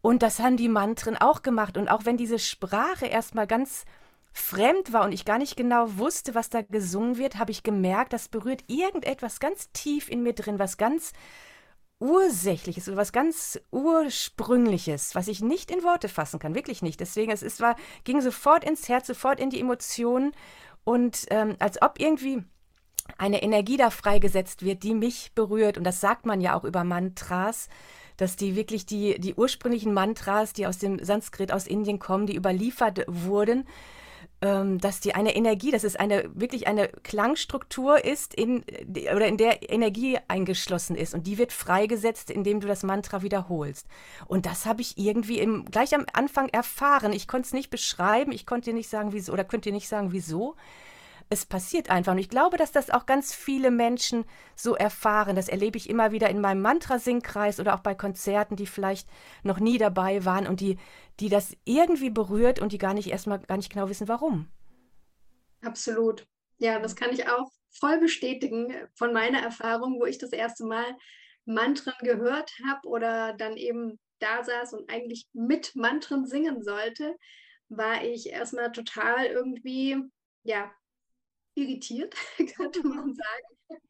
Und 0.00 0.24
das 0.24 0.40
haben 0.40 0.56
die 0.56 0.68
Mantren 0.68 1.16
auch 1.16 1.42
gemacht. 1.42 1.76
Und 1.76 1.88
auch 1.88 2.04
wenn 2.04 2.16
diese 2.16 2.40
Sprache 2.40 3.06
erstmal 3.06 3.46
ganz 3.46 3.84
fremd 4.38 4.92
war 4.92 5.04
und 5.04 5.12
ich 5.12 5.24
gar 5.24 5.38
nicht 5.38 5.56
genau 5.56 5.98
wusste, 5.98 6.34
was 6.34 6.50
da 6.50 6.62
gesungen 6.62 7.18
wird, 7.18 7.36
habe 7.36 7.50
ich 7.50 7.62
gemerkt, 7.62 8.12
das 8.12 8.28
berührt 8.28 8.64
irgendetwas 8.66 9.40
ganz 9.40 9.70
tief 9.72 10.08
in 10.08 10.22
mir 10.22 10.32
drin, 10.32 10.58
was 10.58 10.76
ganz 10.76 11.12
Ursächliches 12.00 12.88
oder 12.88 12.96
was 12.96 13.12
ganz 13.12 13.60
Ursprüngliches, 13.72 15.14
was 15.14 15.28
ich 15.28 15.40
nicht 15.40 15.70
in 15.70 15.82
Worte 15.82 16.08
fassen 16.08 16.38
kann, 16.38 16.54
wirklich 16.54 16.80
nicht. 16.80 17.00
Deswegen, 17.00 17.32
es 17.32 17.42
ist, 17.42 17.60
war, 17.60 17.76
ging 18.04 18.20
sofort 18.20 18.64
ins 18.64 18.88
Herz, 18.88 19.08
sofort 19.08 19.40
in 19.40 19.50
die 19.50 19.60
Emotionen 19.60 20.32
und 20.84 21.26
ähm, 21.30 21.56
als 21.58 21.82
ob 21.82 21.98
irgendwie 21.98 22.44
eine 23.16 23.42
Energie 23.42 23.76
da 23.76 23.90
freigesetzt 23.90 24.64
wird, 24.64 24.82
die 24.82 24.94
mich 24.94 25.32
berührt. 25.34 25.78
Und 25.78 25.84
das 25.84 26.00
sagt 26.00 26.26
man 26.26 26.40
ja 26.40 26.54
auch 26.54 26.64
über 26.64 26.84
Mantras, 26.84 27.68
dass 28.16 28.36
die 28.36 28.54
wirklich 28.54 28.84
die, 28.84 29.18
die 29.18 29.34
ursprünglichen 29.34 29.94
Mantras, 29.94 30.52
die 30.52 30.66
aus 30.66 30.78
dem 30.78 31.02
Sanskrit 31.02 31.52
aus 31.52 31.66
Indien 31.66 31.98
kommen, 31.98 32.26
die 32.26 32.36
überliefert 32.36 33.04
wurden, 33.08 33.66
dass 34.40 35.00
die 35.00 35.16
eine 35.16 35.34
Energie, 35.34 35.72
dass 35.72 35.82
es 35.82 35.96
eine 35.96 36.30
wirklich 36.32 36.68
eine 36.68 36.88
Klangstruktur 36.88 38.04
ist, 38.04 38.34
in, 38.34 38.62
oder 39.14 39.26
in 39.26 39.36
der 39.36 39.68
Energie 39.68 40.16
eingeschlossen 40.28 40.94
ist 40.94 41.12
und 41.12 41.26
die 41.26 41.38
wird 41.38 41.52
freigesetzt, 41.52 42.30
indem 42.30 42.60
du 42.60 42.68
das 42.68 42.84
Mantra 42.84 43.22
wiederholst. 43.22 43.88
Und 44.28 44.46
das 44.46 44.64
habe 44.64 44.80
ich 44.80 44.96
irgendwie 44.96 45.40
im, 45.40 45.64
gleich 45.64 45.92
am 45.92 46.06
Anfang 46.12 46.48
erfahren. 46.50 47.12
Ich 47.12 47.26
konnte 47.26 47.46
es 47.46 47.52
nicht 47.52 47.70
beschreiben, 47.70 48.30
ich 48.30 48.46
konnte 48.46 48.70
dir 48.70 48.74
nicht 48.74 48.88
sagen, 48.88 49.12
wieso, 49.12 49.32
oder 49.32 49.42
könnt 49.42 49.64
dir 49.64 49.72
nicht 49.72 49.88
sagen, 49.88 50.12
wieso 50.12 50.54
es 51.30 51.46
passiert 51.46 51.90
einfach. 51.90 52.12
Und 52.12 52.18
ich 52.18 52.28
glaube, 52.28 52.56
dass 52.56 52.72
das 52.72 52.90
auch 52.90 53.06
ganz 53.06 53.34
viele 53.34 53.70
Menschen 53.70 54.24
so 54.56 54.74
erfahren. 54.74 55.36
Das 55.36 55.48
erlebe 55.48 55.76
ich 55.76 55.90
immer 55.90 56.12
wieder 56.12 56.30
in 56.30 56.40
meinem 56.40 56.62
Mantrasingkreis 56.62 57.60
oder 57.60 57.74
auch 57.74 57.80
bei 57.80 57.94
Konzerten, 57.94 58.56
die 58.56 58.66
vielleicht 58.66 59.08
noch 59.42 59.60
nie 59.60 59.78
dabei 59.78 60.24
waren 60.24 60.46
und 60.46 60.60
die, 60.60 60.78
die 61.20 61.28
das 61.28 61.56
irgendwie 61.64 62.10
berührt 62.10 62.60
und 62.60 62.72
die 62.72 62.78
gar 62.78 62.94
nicht 62.94 63.10
erstmal 63.10 63.40
gar 63.40 63.56
nicht 63.56 63.72
genau 63.72 63.88
wissen, 63.88 64.08
warum. 64.08 64.48
Absolut. 65.62 66.26
Ja, 66.58 66.78
das 66.78 66.96
kann 66.96 67.10
ich 67.10 67.28
auch 67.28 67.50
voll 67.70 67.98
bestätigen 68.00 68.72
von 68.94 69.12
meiner 69.12 69.40
Erfahrung, 69.40 70.00
wo 70.00 70.06
ich 70.06 70.18
das 70.18 70.32
erste 70.32 70.64
Mal 70.64 70.96
Mantren 71.44 71.94
gehört 72.00 72.52
habe 72.68 72.88
oder 72.88 73.34
dann 73.34 73.56
eben 73.56 73.98
da 74.18 74.42
saß 74.42 74.74
und 74.74 74.90
eigentlich 74.90 75.26
mit 75.32 75.74
Mantren 75.76 76.26
singen 76.26 76.62
sollte, 76.62 77.16
war 77.68 78.02
ich 78.02 78.30
erstmal 78.30 78.72
total 78.72 79.26
irgendwie, 79.26 79.96
ja, 80.42 80.70
irritiert, 81.58 82.14
könnte 82.56 82.80
man 82.86 83.14
sagen. 83.14 83.82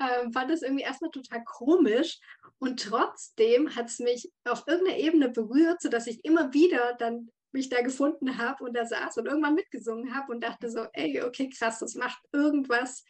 Ähm, 0.00 0.32
fand 0.32 0.50
das 0.50 0.62
irgendwie 0.62 0.82
erstmal 0.82 1.12
total 1.12 1.44
komisch 1.44 2.18
und 2.58 2.82
trotzdem 2.82 3.76
hat 3.76 3.86
es 3.86 4.00
mich 4.00 4.32
auf 4.44 4.64
irgendeiner 4.66 4.98
Ebene 4.98 5.28
berührt, 5.28 5.80
sodass 5.80 6.08
ich 6.08 6.24
immer 6.24 6.52
wieder 6.52 6.94
dann 6.98 7.30
mich 7.52 7.68
da 7.68 7.80
gefunden 7.80 8.38
habe 8.38 8.64
und 8.64 8.76
da 8.76 8.84
saß 8.84 9.18
und 9.18 9.26
irgendwann 9.26 9.54
mitgesungen 9.54 10.14
habe 10.14 10.32
und 10.32 10.42
dachte 10.42 10.68
so, 10.68 10.86
ey, 10.92 11.22
okay, 11.22 11.48
krass, 11.48 11.78
das 11.78 11.94
macht 11.94 12.18
irgendwas 12.32 13.04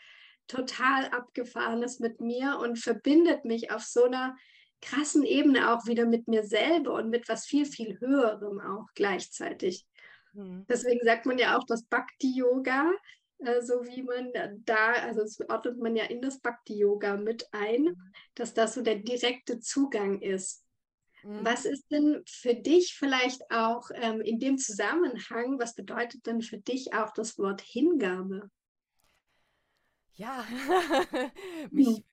total 0.47 1.07
abgefahrenes 1.07 2.01
mit 2.01 2.21
mir 2.21 2.59
und 2.61 2.79
verbindet 2.79 3.45
mich 3.45 3.71
auf 3.71 3.83
so 3.83 4.05
einer 4.05 4.37
krassen 4.81 5.25
Ebene 5.25 5.73
auch 5.73 5.87
wieder 5.87 6.07
mit 6.07 6.29
mir 6.29 6.45
selber 6.45 6.95
und 6.95 7.11
mit 7.11 7.29
was 7.29 7.47
viel, 7.47 7.67
viel 7.67 7.99
höherem 7.99 8.61
auch 8.61 8.87
gleichzeitig. 8.95 9.87
Mhm. 10.35 10.67
Deswegen 10.69 11.05
sagt 11.05 11.27
man 11.27 11.39
ja 11.39 11.57
auch 11.57 11.65
das 11.67 11.85
Bhakti-Yoga, 11.85 12.93
äh, 13.39 13.61
so 13.63 13.85
wie 13.87 14.03
man 14.03 14.33
da, 14.65 14.93
also 14.93 15.21
das 15.21 15.41
ordnet 15.49 15.79
man 15.79 15.97
ja 15.97 16.05
in 16.05 16.21
das 16.21 16.41
Bhakti-Yoga 16.41 17.17
mit 17.17 17.47
ein, 17.53 17.83
mhm. 17.83 18.13
dass 18.35 18.55
das 18.55 18.75
so 18.75 18.83
der 18.83 18.97
direkte 18.97 19.61
Zugang 19.61 20.21
ist. 20.21 20.65
Mhm. 21.23 21.45
Was 21.45 21.65
ist 21.65 21.91
denn 21.91 22.23
für 22.27 22.55
dich 22.55 22.95
vielleicht 22.95 23.51
auch 23.51 23.91
ähm, 23.95 24.21
in 24.21 24.39
dem 24.39 24.59
Zusammenhang, 24.59 25.59
was 25.59 25.75
bedeutet 25.75 26.27
denn 26.27 26.41
für 26.41 26.59
dich 26.59 26.95
auch 26.95 27.13
das 27.13 27.39
Wort 27.39 27.61
Hingabe? 27.61 28.51
Ja, 30.15 30.47
mich, 31.71 31.99
hm 31.99 32.05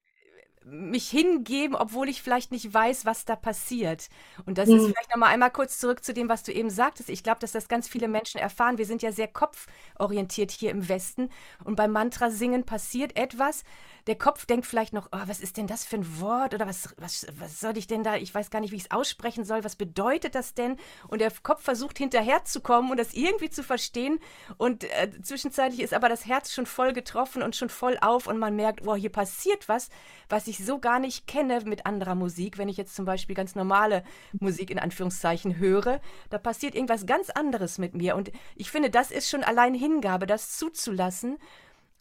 mich 0.66 1.10
hingeben, 1.10 1.76
obwohl 1.76 2.10
ich 2.10 2.22
vielleicht 2.22 2.52
nicht 2.52 2.74
weiß, 2.74 3.06
was 3.06 3.26
da 3.26 3.36
passiert. 3.36 4.10
Und 4.46 4.58
das 4.58 4.70
mhm. 4.70 4.78
ist 4.78 4.86
vielleicht 4.86 5.10
nochmal 5.12 5.34
einmal 5.34 5.52
kurz 5.52 5.80
zurück 5.80 6.04
zu 6.04 6.14
dem, 6.14 6.30
was 6.30 6.44
du 6.44 6.52
eben 6.52 6.70
sagtest. 6.70 7.10
Ich 7.10 7.24
glaube, 7.24 7.40
dass 7.40 7.52
das 7.52 7.68
ganz 7.68 7.88
viele 7.88 8.08
Menschen 8.08 8.40
erfahren. 8.40 8.78
Wir 8.78 8.86
sind 8.86 9.02
ja 9.02 9.12
sehr 9.12 9.28
kopforientiert 9.28 10.52
hier 10.52 10.72
im 10.72 10.88
Westen. 10.88 11.30
Und 11.64 11.76
beim 11.76 11.92
Mantra 11.92 12.30
singen 12.30 12.66
passiert 12.66 13.18
etwas, 13.18 13.64
der 14.08 14.18
Kopf 14.18 14.46
denkt 14.46 14.66
vielleicht 14.66 14.94
noch, 14.94 15.08
oh, 15.12 15.20
was 15.28 15.40
ist 15.40 15.58
denn 15.58 15.68
das 15.68 15.86
für 15.86 15.96
ein 15.96 16.20
Wort 16.20 16.54
oder 16.54 16.68
was, 16.68 16.94
was, 16.98 17.26
was 17.38 17.60
soll 17.60 17.78
ich 17.78 17.88
denn 17.88 18.04
da, 18.04 18.16
ich 18.16 18.34
weiß 18.34 18.50
gar 18.50 18.60
nicht, 18.60 18.72
wie 18.72 18.76
ich 18.76 18.84
es 18.84 18.92
aussprechen 18.92 19.46
soll, 19.46 19.64
was 19.64 19.76
bedeutet 19.76 20.36
das 20.36 20.54
denn? 20.54 20.78
Und 21.08 21.20
der 21.20 21.32
Kopf 21.44 21.64
versucht 21.64 21.98
hinterherzukommen 21.98 22.92
und 22.92 22.98
das 22.98 23.14
irgendwie 23.14 23.50
zu 23.50 23.64
verstehen 23.64 24.20
und 24.58 24.84
äh, 24.84 25.10
zwischenzeitlich 25.22 25.82
ist 25.82 25.94
aber 25.94 26.10
das 26.10 26.26
Herz 26.26 26.54
schon 26.54 26.66
voll 26.66 26.92
getroffen 26.94 27.42
und 27.42 27.56
schon 27.56 27.70
voll 27.70 27.98
auf 28.02 28.28
und 28.28 28.38
man 28.38 28.56
merkt, 28.56 28.86
oh, 28.86 28.96
hier 28.96 29.12
passiert 29.12 29.70
was, 29.70 29.90
was 30.28 30.48
ich 30.48 30.64
so 30.64 30.80
gar 30.80 31.00
nicht 31.00 31.26
kenne 31.28 31.62
mit 31.66 31.86
anderer 31.86 32.16
Musik. 32.16 32.58
Wenn 32.58 32.70
ich 32.70 32.78
jetzt 32.78 32.96
zum 32.96 33.06
Beispiel 33.06 33.36
ganz 33.36 33.56
normale 33.56 34.04
Musik 34.34 34.70
in 34.70 34.80
Anführungszeichen 34.80 35.58
höre, 35.58 36.02
da 36.30 36.38
passiert 36.38 36.76
irgendwas 36.76 37.06
ganz 37.06 37.30
anderes 37.30 37.78
mit 37.78 37.94
mir 37.94 38.16
und 38.16 38.32
ich 38.56 38.70
finde, 38.70 38.90
das 38.90 39.12
ist 39.12 39.30
schon 39.30 39.44
allein 39.44 39.74
Hingabe, 39.74 40.26
das 40.26 40.58
zuzulassen 40.58 41.38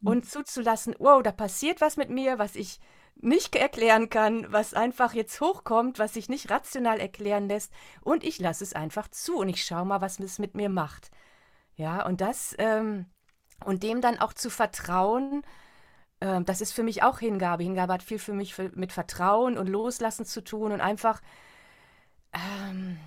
und 0.05 0.29
zuzulassen, 0.29 0.95
wow, 0.99 1.23
da 1.23 1.33
passiert 1.33 1.81
was 1.81 1.97
mit 1.97 2.11
mir, 2.11 2.39
was 2.39 2.57
ich 2.57 2.81
nicht 3.17 3.55
erklären 3.55 4.09
kann, 4.11 4.51
was 4.51 4.75
einfach 4.75 5.15
jetzt 5.15 5.41
hochkommt, 5.41 5.99
was 5.99 6.15
sich 6.15 6.29
nicht 6.29 6.51
rational 6.51 6.99
erklären 6.99 7.49
lässt 7.49 7.73
und 8.01 8.25
ich 8.25 8.39
lasse 8.39 8.65
es 8.65 8.73
einfach 8.73 9.09
zu 9.09 9.39
und 9.39 9.49
ich 9.49 9.65
schaue 9.65 9.85
mal, 9.85 10.01
was 10.01 10.19
es 10.19 10.39
mit 10.39 10.55
mir 10.55 10.69
macht. 10.69 11.11
Ja, 11.77 12.05
und 12.05 12.21
das 12.21 12.55
ähm, 12.59 13.07
und 13.65 13.83
dem 13.83 14.01
dann 14.01 14.19
auch 14.19 14.33
zu 14.33 14.51
vertrauen, 14.51 15.43
äh, 16.21 16.43
das 16.43 16.61
ist 16.61 16.73
für 16.73 16.83
mich 16.83 17.03
auch 17.03 17.19
Hingabe. 17.19 17.63
Hingabe 17.63 17.93
hat 17.93 18.03
viel 18.03 18.19
für 18.19 18.33
mich 18.33 18.55
für, 18.55 18.71
mit 18.75 18.93
Vertrauen 18.93 19.59
und 19.59 19.69
Loslassen 19.69 20.25
zu 20.25 20.43
tun 20.43 20.73
und 20.73 20.81
einfach 20.81 21.21
ähm, 22.33 22.99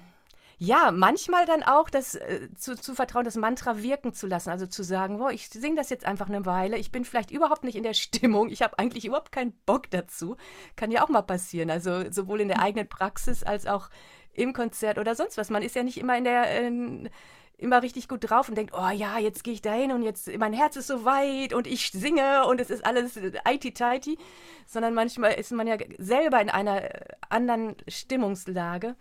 ja, 0.57 0.91
manchmal 0.91 1.45
dann 1.45 1.63
auch 1.63 1.89
das 1.89 2.15
äh, 2.15 2.49
zu, 2.55 2.75
zu 2.75 2.95
vertrauen, 2.95 3.25
das 3.25 3.35
Mantra 3.35 3.81
wirken 3.81 4.13
zu 4.13 4.27
lassen. 4.27 4.49
Also 4.49 4.67
zu 4.67 4.83
sagen, 4.83 5.19
wo 5.19 5.29
ich 5.29 5.49
singe 5.49 5.75
das 5.75 5.89
jetzt 5.89 6.05
einfach 6.05 6.29
eine 6.29 6.45
Weile. 6.45 6.77
Ich 6.77 6.91
bin 6.91 7.03
vielleicht 7.05 7.31
überhaupt 7.31 7.63
nicht 7.63 7.75
in 7.75 7.83
der 7.83 7.93
Stimmung. 7.93 8.49
Ich 8.49 8.61
habe 8.61 8.79
eigentlich 8.79 9.05
überhaupt 9.05 9.31
keinen 9.31 9.53
Bock 9.65 9.89
dazu. 9.89 10.37
Kann 10.75 10.91
ja 10.91 11.03
auch 11.03 11.09
mal 11.09 11.23
passieren. 11.23 11.69
Also 11.69 12.09
sowohl 12.09 12.41
in 12.41 12.47
der 12.47 12.61
eigenen 12.61 12.87
Praxis 12.87 13.43
als 13.43 13.67
auch 13.67 13.89
im 14.33 14.53
Konzert 14.53 14.97
oder 14.97 15.15
sonst 15.15 15.37
was. 15.37 15.49
Man 15.49 15.63
ist 15.63 15.75
ja 15.75 15.83
nicht 15.83 15.97
immer 15.97 16.17
in 16.17 16.23
der 16.23 16.61
in, 16.61 17.09
immer 17.57 17.81
richtig 17.81 18.07
gut 18.07 18.29
drauf 18.29 18.49
und 18.49 18.55
denkt, 18.55 18.73
oh 18.77 18.89
ja, 18.89 19.17
jetzt 19.17 19.43
gehe 19.43 19.53
ich 19.53 19.61
dahin 19.61 19.91
und 19.91 20.03
jetzt 20.03 20.29
mein 20.37 20.53
Herz 20.53 20.75
ist 20.75 20.87
so 20.87 21.05
weit 21.05 21.53
und 21.53 21.67
ich 21.67 21.91
singe 21.91 22.45
und 22.47 22.59
es 22.59 22.69
ist 22.69 22.85
alles 22.85 23.17
IT-tighty, 23.17 24.17
sondern 24.65 24.93
manchmal 24.93 25.33
ist 25.33 25.51
man 25.51 25.67
ja 25.67 25.77
selber 25.97 26.41
in 26.41 26.49
einer 26.49 26.81
anderen 27.29 27.75
Stimmungslage. 27.87 28.95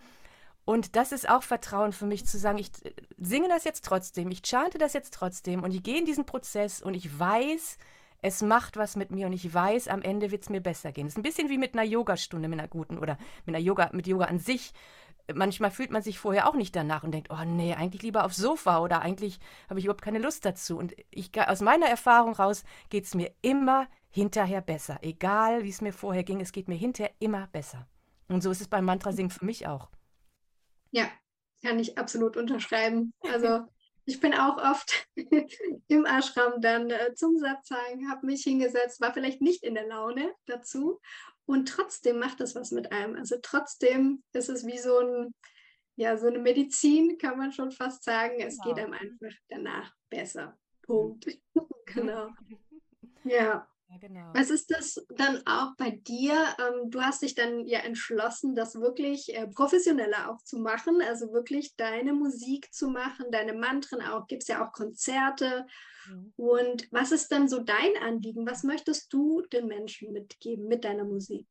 Und 0.65 0.95
das 0.95 1.11
ist 1.11 1.29
auch 1.29 1.43
Vertrauen 1.43 1.93
für 1.93 2.07
mich 2.07 2.25
zu 2.25 2.39
sagen, 2.39 2.57
ich 2.57 2.71
singe 3.17 3.47
das 3.47 3.63
jetzt 3.63 3.85
trotzdem, 3.85 4.31
ich 4.31 4.41
chante 4.43 4.79
das 4.79 4.93
jetzt 4.93 5.13
trotzdem 5.13 5.63
und 5.63 5.71
ich 5.71 5.83
gehe 5.83 5.99
in 5.99 6.05
diesen 6.05 6.25
Prozess 6.25 6.81
und 6.81 6.95
ich 6.95 7.19
weiß, 7.19 7.77
es 8.23 8.41
macht 8.41 8.75
was 8.75 8.95
mit 8.95 9.11
mir 9.11 9.27
und 9.27 9.33
ich 9.33 9.53
weiß, 9.53 9.87
am 9.87 10.01
Ende 10.01 10.31
wird 10.31 10.41
es 10.41 10.49
mir 10.49 10.61
besser 10.61 10.91
gehen. 10.91 11.05
Es 11.05 11.13
ist 11.13 11.17
ein 11.17 11.23
bisschen 11.23 11.49
wie 11.49 11.59
mit 11.59 11.75
einer 11.75 11.83
Yogastunde, 11.83 12.49
mit 12.49 12.57
einer 12.57 12.67
guten 12.67 12.97
oder 12.97 13.19
mit 13.45 13.55
einer 13.55 13.63
Yoga, 13.63 13.91
mit 13.93 14.07
Yoga 14.07 14.25
an 14.25 14.39
sich. 14.39 14.73
Manchmal 15.31 15.69
fühlt 15.69 15.91
man 15.91 16.01
sich 16.01 16.17
vorher 16.17 16.49
auch 16.49 16.55
nicht 16.55 16.75
danach 16.75 17.03
und 17.03 17.11
denkt, 17.11 17.29
oh 17.29 17.43
nee, 17.45 17.75
eigentlich 17.75 18.01
lieber 18.01 18.25
aufs 18.25 18.37
Sofa 18.37 18.79
oder 18.79 19.03
eigentlich 19.03 19.39
habe 19.69 19.79
ich 19.79 19.85
überhaupt 19.85 20.03
keine 20.03 20.19
Lust 20.19 20.45
dazu. 20.45 20.77
Und 20.77 20.95
ich, 21.11 21.31
aus 21.39 21.61
meiner 21.61 21.85
Erfahrung 21.85 22.33
raus 22.33 22.63
geht 22.89 23.05
es 23.05 23.13
mir 23.13 23.31
immer 23.43 23.87
hinterher 24.09 24.61
besser. 24.61 24.97
Egal, 25.03 25.63
wie 25.63 25.69
es 25.69 25.81
mir 25.81 25.93
vorher 25.93 26.23
ging, 26.23 26.41
es 26.41 26.51
geht 26.51 26.67
mir 26.67 26.75
hinterher 26.75 27.13
immer 27.19 27.45
besser. 27.47 27.87
Und 28.27 28.41
so 28.41 28.49
ist 28.49 28.61
es 28.61 28.67
beim 28.67 28.85
Mantra-Singen 28.85 29.29
für 29.29 29.45
mich 29.45 29.67
auch. 29.67 29.89
Ja, 30.91 31.09
kann 31.63 31.79
ich 31.79 31.97
absolut 31.97 32.37
unterschreiben. 32.37 33.13
Also 33.21 33.65
ich 34.05 34.19
bin 34.19 34.33
auch 34.33 34.57
oft 34.57 35.07
im 35.87 36.05
Ashram 36.05 36.61
dann 36.61 36.89
äh, 36.89 37.13
zum 37.15 37.37
Satzang, 37.37 38.09
habe 38.09 38.25
mich 38.25 38.43
hingesetzt, 38.43 39.01
war 39.01 39.13
vielleicht 39.13 39.41
nicht 39.41 39.63
in 39.63 39.75
der 39.75 39.87
Laune 39.87 40.33
dazu 40.45 40.99
und 41.45 41.67
trotzdem 41.67 42.19
macht 42.19 42.41
es 42.41 42.55
was 42.55 42.71
mit 42.71 42.91
einem. 42.91 43.15
Also 43.15 43.37
trotzdem 43.41 44.23
ist 44.33 44.49
es 44.49 44.65
wie 44.65 44.77
so 44.77 44.99
ein, 44.99 45.35
ja, 45.95 46.17
so 46.17 46.27
eine 46.27 46.39
Medizin, 46.39 47.17
kann 47.17 47.37
man 47.37 47.51
schon 47.51 47.71
fast 47.71 48.03
sagen. 48.03 48.35
Es 48.39 48.57
genau. 48.59 48.75
geht 48.75 48.83
einem 48.83 48.93
einfach 48.93 49.37
danach 49.49 49.93
besser. 50.09 50.57
Punkt. 50.81 51.27
genau. 51.85 52.29
Ja. 53.23 53.67
Ja, 53.95 54.07
genau. 54.07 54.31
Was 54.33 54.49
ist 54.49 54.71
das 54.71 55.05
dann 55.15 55.41
auch 55.45 55.75
bei 55.77 55.91
dir? 55.91 56.33
Ähm, 56.59 56.89
du 56.89 57.01
hast 57.01 57.21
dich 57.21 57.35
dann 57.35 57.65
ja 57.65 57.79
entschlossen, 57.79 58.55
das 58.55 58.75
wirklich 58.75 59.33
äh, 59.35 59.47
professioneller 59.47 60.31
auch 60.31 60.41
zu 60.43 60.59
machen, 60.59 61.01
also 61.01 61.31
wirklich 61.31 61.75
deine 61.75 62.13
Musik 62.13 62.73
zu 62.73 62.89
machen, 62.89 63.27
deine 63.31 63.53
Mantren 63.53 64.01
auch, 64.01 64.27
gibt 64.27 64.43
es 64.43 64.49
ja 64.49 64.65
auch 64.65 64.73
Konzerte. 64.73 65.65
Mhm. 66.09 66.33
Und 66.35 66.87
was 66.91 67.11
ist 67.11 67.31
dann 67.31 67.47
so 67.47 67.59
dein 67.59 67.97
Anliegen? 68.01 68.47
Was 68.47 68.63
möchtest 68.63 69.11
du 69.13 69.41
den 69.41 69.67
Menschen 69.67 70.11
mitgeben 70.11 70.67
mit 70.67 70.83
deiner 70.83 71.05
Musik? 71.05 71.47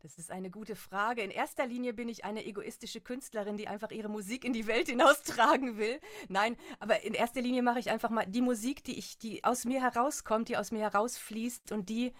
Das 0.00 0.16
ist 0.16 0.30
eine 0.30 0.48
gute 0.48 0.76
Frage. 0.76 1.22
In 1.22 1.30
erster 1.30 1.66
Linie 1.66 1.92
bin 1.92 2.08
ich 2.08 2.24
eine 2.24 2.46
egoistische 2.46 3.00
Künstlerin, 3.00 3.56
die 3.56 3.66
einfach 3.66 3.90
ihre 3.90 4.08
Musik 4.08 4.44
in 4.44 4.52
die 4.52 4.68
Welt 4.68 4.86
hinaustragen 4.88 5.76
will. 5.76 6.00
Nein, 6.28 6.56
aber 6.78 7.02
in 7.02 7.14
erster 7.14 7.40
Linie 7.40 7.62
mache 7.62 7.80
ich 7.80 7.90
einfach 7.90 8.10
mal 8.10 8.24
die 8.24 8.40
Musik, 8.40 8.84
die 8.84 8.96
ich, 8.96 9.18
die 9.18 9.42
aus 9.42 9.64
mir 9.64 9.82
herauskommt, 9.82 10.48
die 10.48 10.56
aus 10.56 10.70
mir 10.70 10.80
herausfließt 10.80 11.72
und 11.72 11.88
die, 11.88 12.12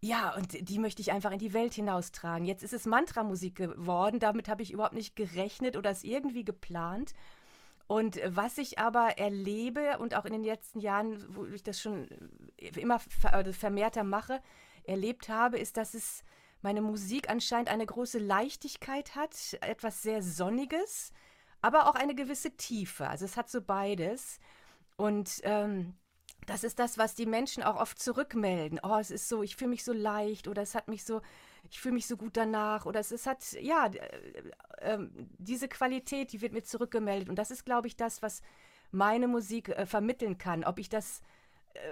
ja, 0.00 0.34
und 0.36 0.68
die 0.68 0.78
möchte 0.78 1.02
ich 1.02 1.10
einfach 1.10 1.32
in 1.32 1.40
die 1.40 1.52
Welt 1.52 1.74
hinaustragen. 1.74 2.46
Jetzt 2.46 2.62
ist 2.62 2.72
es 2.72 2.86
Mantra-Musik 2.86 3.56
geworden. 3.56 4.20
Damit 4.20 4.48
habe 4.48 4.62
ich 4.62 4.72
überhaupt 4.72 4.94
nicht 4.94 5.16
gerechnet 5.16 5.76
oder 5.76 5.90
es 5.90 6.04
irgendwie 6.04 6.44
geplant. 6.44 7.12
Und 7.88 8.20
was 8.24 8.56
ich 8.56 8.78
aber 8.78 9.18
erlebe 9.18 9.98
und 9.98 10.14
auch 10.14 10.24
in 10.24 10.32
den 10.32 10.44
letzten 10.44 10.78
Jahren, 10.78 11.26
wo 11.34 11.44
ich 11.46 11.64
das 11.64 11.80
schon 11.80 12.06
immer 12.56 13.00
vermehrter 13.00 14.04
mache, 14.04 14.40
erlebt 14.84 15.28
habe, 15.28 15.58
ist, 15.58 15.76
dass 15.76 15.94
es 15.94 16.22
meine 16.62 16.82
Musik 16.82 17.30
anscheinend 17.30 17.68
eine 17.68 17.86
große 17.86 18.18
Leichtigkeit 18.18 19.14
hat, 19.14 19.56
etwas 19.60 20.02
sehr 20.02 20.22
Sonniges, 20.22 21.12
aber 21.62 21.88
auch 21.88 21.94
eine 21.94 22.14
gewisse 22.14 22.56
Tiefe. 22.56 23.08
Also 23.08 23.24
es 23.24 23.36
hat 23.36 23.50
so 23.50 23.60
beides. 23.60 24.38
Und 24.96 25.40
ähm, 25.44 25.94
das 26.46 26.64
ist 26.64 26.78
das, 26.78 26.98
was 26.98 27.14
die 27.14 27.26
Menschen 27.26 27.62
auch 27.62 27.76
oft 27.76 27.98
zurückmelden. 27.98 28.80
Oh, 28.82 28.98
es 28.98 29.10
ist 29.10 29.28
so, 29.28 29.42
ich 29.42 29.56
fühle 29.56 29.70
mich 29.70 29.84
so 29.84 29.92
leicht 29.92 30.48
oder 30.48 30.62
es 30.62 30.74
hat 30.74 30.88
mich 30.88 31.04
so, 31.04 31.20
ich 31.70 31.80
fühle 31.80 31.94
mich 31.94 32.06
so 32.06 32.16
gut 32.16 32.36
danach 32.36 32.86
oder 32.86 33.00
es, 33.00 33.10
es 33.10 33.26
hat, 33.26 33.52
ja, 33.60 33.86
äh, 33.86 34.94
äh, 34.94 35.08
diese 35.38 35.68
Qualität, 35.68 36.32
die 36.32 36.40
wird 36.40 36.52
mir 36.52 36.62
zurückgemeldet. 36.62 37.28
Und 37.28 37.36
das 37.36 37.50
ist, 37.50 37.64
glaube 37.64 37.88
ich, 37.88 37.96
das, 37.96 38.22
was 38.22 38.42
meine 38.90 39.28
Musik 39.28 39.68
äh, 39.68 39.86
vermitteln 39.86 40.38
kann. 40.38 40.64
Ob 40.64 40.78
ich 40.78 40.88
das 40.88 41.22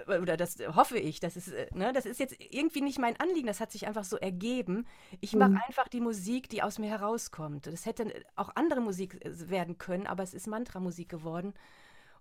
oder 0.07 0.37
das 0.37 0.57
hoffe 0.75 0.97
ich, 0.97 1.19
das 1.19 1.35
ist, 1.35 1.49
äh, 1.49 1.67
ne, 1.73 1.93
das 1.93 2.05
ist 2.05 2.19
jetzt 2.19 2.35
irgendwie 2.39 2.81
nicht 2.81 2.99
mein 2.99 3.19
Anliegen, 3.19 3.47
das 3.47 3.59
hat 3.59 3.71
sich 3.71 3.87
einfach 3.87 4.03
so 4.03 4.17
ergeben. 4.17 4.85
Ich 5.21 5.33
mache 5.33 5.51
mhm. 5.51 5.61
einfach 5.67 5.87
die 5.87 6.01
Musik, 6.01 6.49
die 6.49 6.61
aus 6.61 6.79
mir 6.79 6.89
herauskommt. 6.89 7.67
Das 7.67 7.85
hätte 7.85 8.11
auch 8.35 8.49
andere 8.55 8.81
Musik 8.81 9.19
werden 9.23 9.77
können, 9.77 10.07
aber 10.07 10.23
es 10.23 10.33
ist 10.33 10.47
Mantra-Musik 10.47 11.09
geworden. 11.09 11.53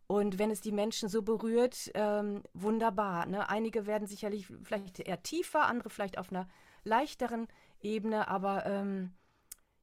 Und 0.06 0.38
wenn 0.38 0.50
es 0.50 0.62
die 0.62 0.72
Menschen 0.72 1.08
so 1.08 1.22
berührt, 1.22 1.90
ähm, 1.94 2.42
wunderbar. 2.54 3.26
Ne? 3.26 3.48
Einige 3.48 3.86
werden 3.86 4.08
sicherlich 4.08 4.46
vielleicht 4.62 5.00
eher 5.00 5.22
tiefer, 5.22 5.66
andere 5.66 5.90
vielleicht 5.90 6.16
auf 6.16 6.30
einer 6.30 6.48
leichteren 6.82 7.46
Ebene, 7.82 8.28
aber 8.28 8.64
ähm, 8.64 9.12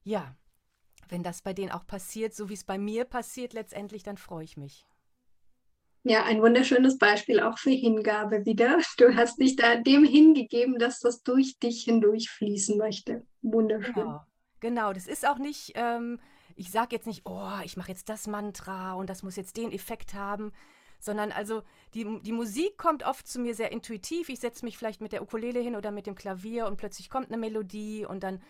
ja, 0.02 0.34
wenn 1.08 1.22
das 1.22 1.42
bei 1.42 1.52
denen 1.52 1.70
auch 1.70 1.86
passiert, 1.86 2.34
so 2.34 2.48
wie 2.48 2.54
es 2.54 2.64
bei 2.64 2.78
mir 2.78 3.04
passiert, 3.04 3.52
letztendlich, 3.52 4.02
dann 4.02 4.16
freue 4.16 4.44
ich 4.44 4.56
mich. 4.56 4.84
Ja, 6.08 6.22
ein 6.22 6.40
wunderschönes 6.40 6.98
Beispiel 6.98 7.40
auch 7.40 7.58
für 7.58 7.70
Hingabe 7.70 8.46
wieder. 8.46 8.78
Du 8.96 9.16
hast 9.16 9.40
dich 9.40 9.56
da 9.56 9.74
dem 9.74 10.04
hingegeben, 10.04 10.78
dass 10.78 11.00
das 11.00 11.24
durch 11.24 11.58
dich 11.58 11.82
hindurch 11.82 12.30
fließen 12.30 12.78
möchte. 12.78 13.26
Wunderschön. 13.42 13.92
Genau, 13.92 14.20
genau. 14.60 14.92
das 14.92 15.08
ist 15.08 15.26
auch 15.26 15.38
nicht. 15.38 15.72
Ähm, 15.74 16.20
ich 16.54 16.70
sage 16.70 16.94
jetzt 16.94 17.08
nicht, 17.08 17.22
oh, 17.24 17.58
ich 17.64 17.76
mache 17.76 17.90
jetzt 17.90 18.08
das 18.08 18.28
Mantra 18.28 18.94
und 18.94 19.10
das 19.10 19.24
muss 19.24 19.34
jetzt 19.34 19.56
den 19.56 19.72
Effekt 19.72 20.14
haben, 20.14 20.52
sondern 21.00 21.32
also 21.32 21.62
die, 21.92 22.06
die 22.22 22.32
Musik 22.32 22.78
kommt 22.78 23.04
oft 23.04 23.26
zu 23.26 23.40
mir 23.40 23.56
sehr 23.56 23.72
intuitiv. 23.72 24.28
Ich 24.28 24.38
setze 24.38 24.64
mich 24.64 24.78
vielleicht 24.78 25.00
mit 25.00 25.10
der 25.10 25.22
Ukulele 25.22 25.58
hin 25.58 25.74
oder 25.74 25.90
mit 25.90 26.06
dem 26.06 26.14
Klavier 26.14 26.68
und 26.68 26.76
plötzlich 26.76 27.10
kommt 27.10 27.32
eine 27.32 27.36
Melodie 27.36 28.06
und 28.06 28.22
dann 28.22 28.40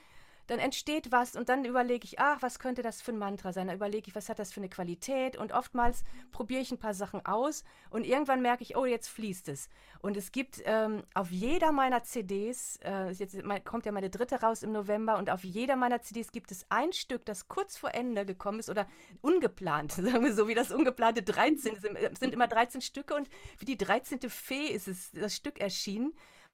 dann 0.46 0.58
entsteht 0.58 1.12
was 1.12 1.36
und 1.36 1.48
dann 1.48 1.64
überlege 1.64 2.04
ich, 2.04 2.18
ach, 2.18 2.40
was 2.40 2.58
könnte 2.58 2.82
das 2.82 3.02
für 3.02 3.12
ein 3.12 3.18
Mantra 3.18 3.52
sein? 3.52 3.66
Dann 3.66 3.76
überlege 3.76 4.08
ich, 4.08 4.14
was 4.14 4.28
hat 4.28 4.38
das 4.38 4.52
für 4.52 4.60
eine 4.60 4.68
Qualität 4.68 5.36
und 5.36 5.52
oftmals 5.52 6.04
probiere 6.32 6.60
ich 6.60 6.70
ein 6.70 6.78
paar 6.78 6.94
Sachen 6.94 7.24
aus 7.26 7.64
und 7.90 8.06
irgendwann 8.06 8.42
merke 8.42 8.62
ich, 8.62 8.76
oh, 8.76 8.84
jetzt 8.84 9.08
fließt 9.08 9.48
es. 9.48 9.68
Und 10.00 10.16
es 10.16 10.32
gibt 10.32 10.62
ähm, 10.64 11.02
auf 11.14 11.30
jeder 11.30 11.72
meiner 11.72 12.02
CDs, 12.02 12.78
äh, 12.84 13.10
jetzt 13.10 13.36
kommt 13.64 13.86
ja 13.86 13.92
meine 13.92 14.10
dritte 14.10 14.40
raus 14.40 14.62
im 14.62 14.72
November 14.72 15.18
und 15.18 15.30
auf 15.30 15.44
jeder 15.44 15.76
meiner 15.76 16.00
CDs 16.02 16.32
gibt 16.32 16.52
es 16.52 16.66
ein 16.68 16.92
Stück, 16.92 17.24
das 17.24 17.48
kurz 17.48 17.76
vor 17.76 17.94
Ende 17.94 18.24
gekommen 18.24 18.60
ist 18.60 18.70
oder 18.70 18.86
ungeplant, 19.22 19.92
sagen 19.92 20.24
wir 20.24 20.34
so, 20.34 20.48
wie 20.48 20.54
das 20.54 20.70
ungeplante 20.70 21.22
13, 21.22 21.76
es 21.76 22.20
sind 22.20 22.32
immer 22.32 22.46
13 22.46 22.80
Stücke 22.80 23.14
und 23.14 23.28
wie 23.58 23.64
die 23.64 23.76
13. 23.76 24.20
Fee 24.30 24.66
ist 24.66 24.88
es, 24.88 25.10
das 25.12 25.34
Stück 25.34 25.60
erschienen. 25.60 26.12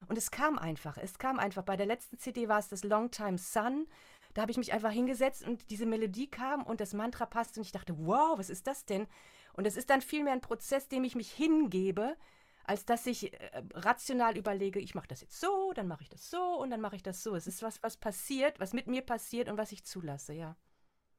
Und 0.09 0.19
es 0.19 0.31
kam 0.31 0.59
einfach. 0.59 0.97
Es 0.99 1.19
kam 1.19 1.39
einfach. 1.39 1.63
Bei 1.63 1.77
der 1.77 1.87
letzten 1.87 2.19
CD 2.19 2.49
war 2.49 2.59
es 2.59 2.69
das 2.69 2.85
Long 2.85 3.11
Time 3.11 3.39
Sun. 3.39 3.87
Da 4.35 4.43
habe 4.43 4.51
ich 4.51 4.59
mich 4.59 4.73
einfach 4.73 4.91
hingesetzt 4.91 5.47
und 5.47 5.71
diese 5.71 5.87
Melodie 5.87 6.31
kam 6.31 6.63
und 6.63 6.81
das 6.81 6.95
Mantra 6.95 7.27
passte 7.27 7.61
und 7.61 7.67
ich 7.67 7.73
dachte, 7.73 7.95
wow, 7.99 8.39
was 8.39 8.49
ist 8.49 8.67
das 8.67 8.87
denn? 8.87 9.07
Und 9.53 9.67
es 9.67 9.77
ist 9.77 9.91
dann 9.91 10.01
vielmehr 10.01 10.33
ein 10.33 10.41
Prozess, 10.41 10.89
dem 10.89 11.05
ich 11.05 11.15
mich 11.15 11.31
hingebe, 11.31 12.17
als 12.65 12.87
dass 12.87 13.07
ich 13.07 13.33
äh, 13.33 13.63
rational 13.75 14.39
überlege, 14.39 14.81
ich 14.81 14.95
mache 14.95 15.09
das 15.09 15.21
jetzt 15.21 15.39
so, 15.39 15.73
dann 15.75 15.89
mache 15.89 16.03
ich 16.03 16.09
das 16.09 16.31
so 16.31 16.43
und 16.43 16.71
dann 16.71 16.81
mache 16.81 16.97
ich 16.97 17.03
das 17.03 17.23
so. 17.23 17.35
Es 17.35 17.47
ist 17.47 17.63
was, 17.63 17.83
was 17.83 17.97
passiert, 17.97 18.61
was 18.61 18.73
mit 18.73 18.87
mir 18.87 19.03
passiert 19.03 19.49
und 19.49 19.59
was 19.59 19.73
ich 19.73 19.85
zulasse, 19.85 20.33
ja. 20.33 20.57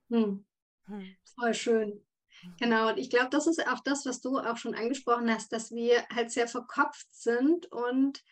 Hm. 0.09 0.45
Hm. 0.85 1.15
Voll 1.35 1.53
schön. 1.53 2.01
Genau, 2.59 2.89
und 2.89 2.97
ich 2.97 3.09
glaube, 3.09 3.29
das 3.29 3.47
ist 3.47 3.65
auch 3.67 3.79
das, 3.81 4.05
was 4.05 4.21
du 4.21 4.39
auch 4.39 4.57
schon 4.57 4.75
angesprochen 4.75 5.31
hast, 5.31 5.53
dass 5.53 5.71
wir 5.71 6.03
halt 6.09 6.31
sehr 6.31 6.47
verkopft 6.47 7.07
sind 7.13 7.71
und 7.71 8.23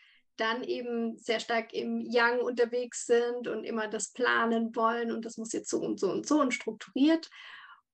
dann 0.42 0.64
eben 0.64 1.16
sehr 1.18 1.38
stark 1.38 1.72
im 1.72 2.00
Yang 2.00 2.40
unterwegs 2.40 3.06
sind 3.06 3.46
und 3.46 3.62
immer 3.62 3.86
das 3.86 4.12
planen 4.12 4.74
wollen 4.74 5.12
und 5.12 5.24
das 5.24 5.36
muss 5.38 5.52
jetzt 5.52 5.70
so 5.70 5.78
und 5.78 6.00
so 6.00 6.10
und 6.10 6.26
so 6.26 6.40
und 6.40 6.52
strukturiert. 6.52 7.30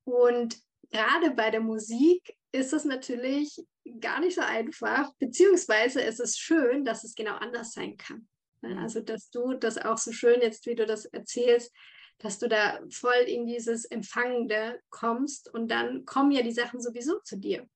Und 0.03 0.59
gerade 0.89 1.31
bei 1.31 1.51
der 1.51 1.61
Musik 1.61 2.35
ist 2.51 2.73
es 2.73 2.85
natürlich 2.85 3.55
gar 3.99 4.19
nicht 4.19 4.35
so 4.35 4.41
einfach, 4.41 5.13
beziehungsweise 5.19 6.01
es 6.01 6.19
ist 6.19 6.39
schön, 6.39 6.83
dass 6.83 7.03
es 7.03 7.13
genau 7.13 7.35
anders 7.35 7.73
sein 7.73 7.95
kann. 7.97 8.27
Mhm. 8.61 8.79
Also, 8.79 9.01
dass 9.01 9.29
du 9.29 9.53
das 9.53 9.77
auch 9.77 9.99
so 9.99 10.11
schön 10.11 10.41
jetzt, 10.41 10.65
wie 10.65 10.75
du 10.75 10.87
das 10.87 11.05
erzählst, 11.05 11.71
dass 12.17 12.39
du 12.39 12.49
da 12.49 12.79
voll 12.89 13.23
in 13.27 13.45
dieses 13.45 13.85
Empfangende 13.85 14.81
kommst 14.89 15.53
und 15.53 15.69
dann 15.69 16.05
kommen 16.05 16.31
ja 16.31 16.41
die 16.41 16.51
Sachen 16.51 16.81
sowieso 16.81 17.19
zu 17.19 17.37
dir. 17.37 17.67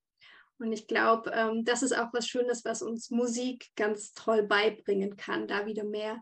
Und 0.60 0.72
ich 0.72 0.88
glaube, 0.88 1.32
ähm, 1.32 1.66
das 1.66 1.84
ist 1.84 1.98
auch 1.98 2.14
was 2.14 2.28
Schönes, 2.28 2.64
was 2.66 2.82
uns 2.82 3.10
Musik 3.10 3.70
ganz 3.76 4.14
toll 4.14 4.44
beibringen 4.44 5.18
kann, 5.18 5.48
da 5.48 5.66
wieder 5.66 5.84
mehr 5.84 6.22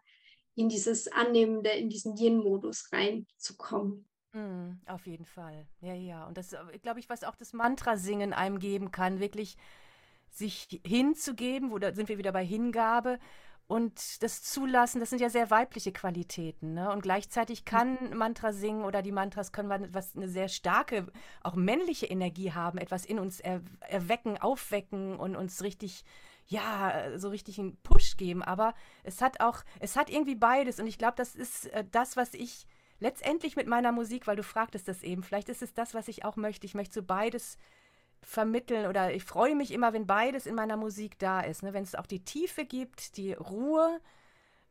in 0.55 0.69
dieses 0.69 1.07
Annehmende, 1.11 1.69
in 1.71 1.89
diesen 1.89 2.17
Yin-Modus 2.17 2.91
reinzukommen. 2.91 4.07
Mm, 4.33 4.71
auf 4.85 5.05
jeden 5.05 5.25
Fall. 5.25 5.67
Ja, 5.81 5.93
ja. 5.93 6.25
Und 6.25 6.37
das, 6.37 6.53
äh, 6.53 6.59
glaube 6.81 6.99
ich, 6.99 7.09
was 7.09 7.23
auch 7.23 7.35
das 7.35 7.53
Mantra-Singen 7.53 8.33
einem 8.33 8.59
geben 8.59 8.91
kann, 8.91 9.19
wirklich 9.19 9.57
sich 10.29 10.81
hinzugeben, 10.85 11.71
wo 11.71 11.79
da 11.79 11.93
sind 11.93 12.07
wir 12.09 12.17
wieder 12.17 12.31
bei 12.31 12.45
Hingabe 12.45 13.19
und 13.71 14.21
das 14.21 14.43
Zulassen, 14.43 14.99
das 14.99 15.11
sind 15.11 15.21
ja 15.21 15.29
sehr 15.29 15.49
weibliche 15.49 15.93
Qualitäten. 15.93 16.73
Ne? 16.73 16.91
Und 16.91 17.03
gleichzeitig 17.03 17.63
kann 17.63 18.13
Mantra 18.13 18.51
singen 18.51 18.83
oder 18.83 19.01
die 19.01 19.13
Mantras 19.13 19.53
können 19.53 19.93
was 19.93 20.13
eine 20.13 20.27
sehr 20.27 20.49
starke, 20.49 21.07
auch 21.41 21.55
männliche 21.55 22.05
Energie 22.05 22.51
haben, 22.51 22.77
etwas 22.77 23.05
in 23.05 23.17
uns 23.17 23.39
er, 23.39 23.61
erwecken, 23.79 24.37
aufwecken 24.37 25.15
und 25.15 25.37
uns 25.37 25.63
richtig, 25.63 26.03
ja, 26.47 27.17
so 27.17 27.29
richtig 27.29 27.59
einen 27.59 27.77
Push 27.77 28.17
geben. 28.17 28.43
Aber 28.43 28.73
es 29.03 29.21
hat 29.21 29.39
auch, 29.39 29.63
es 29.79 29.95
hat 29.95 30.09
irgendwie 30.09 30.35
beides. 30.35 30.81
Und 30.81 30.87
ich 30.87 30.97
glaube, 30.97 31.15
das 31.15 31.33
ist 31.33 31.67
äh, 31.67 31.85
das, 31.89 32.17
was 32.17 32.33
ich 32.33 32.67
letztendlich 32.99 33.55
mit 33.55 33.67
meiner 33.67 33.93
Musik, 33.93 34.27
weil 34.27 34.35
du 34.35 34.43
fragtest 34.43 34.89
das 34.89 35.01
eben, 35.01 35.23
vielleicht 35.23 35.47
ist 35.47 35.61
es 35.61 35.73
das, 35.73 35.93
was 35.93 36.09
ich 36.09 36.25
auch 36.25 36.35
möchte. 36.35 36.65
Ich 36.65 36.75
möchte 36.75 36.95
so 36.95 37.03
beides 37.03 37.57
vermitteln 38.23 38.87
oder 38.87 39.13
ich 39.13 39.23
freue 39.23 39.55
mich 39.55 39.71
immer, 39.71 39.93
wenn 39.93 40.07
beides 40.07 40.45
in 40.45 40.55
meiner 40.55 40.77
Musik 40.77 41.17
da 41.19 41.41
ist. 41.41 41.63
Ne? 41.63 41.73
Wenn 41.73 41.83
es 41.83 41.95
auch 41.95 42.05
die 42.05 42.23
Tiefe 42.23 42.65
gibt, 42.65 43.17
die 43.17 43.33
Ruhe 43.33 43.99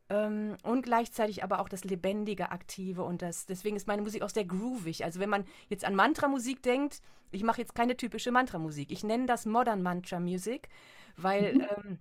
ähm, 0.08 0.56
und 0.62 0.82
gleichzeitig 0.82 1.42
aber 1.42 1.60
auch 1.60 1.68
das 1.68 1.84
Lebendige, 1.84 2.50
Aktive 2.50 3.02
und 3.02 3.22
das. 3.22 3.46
Deswegen 3.46 3.76
ist 3.76 3.86
meine 3.86 4.02
Musik 4.02 4.22
auch 4.22 4.30
sehr 4.30 4.44
groovig. 4.44 5.04
Also 5.04 5.20
wenn 5.20 5.30
man 5.30 5.44
jetzt 5.68 5.84
an 5.84 5.94
Mantra-Musik 5.94 6.62
denkt, 6.62 7.00
ich 7.32 7.42
mache 7.42 7.60
jetzt 7.60 7.74
keine 7.74 7.96
typische 7.96 8.32
Mantra-Musik. 8.32 8.90
Ich 8.90 9.04
nenne 9.04 9.26
das 9.26 9.46
Modern 9.46 9.82
Mantra 9.82 10.20
Music, 10.20 10.68
weil 11.16 11.54
mhm. 11.54 11.60
ähm, 11.60 11.98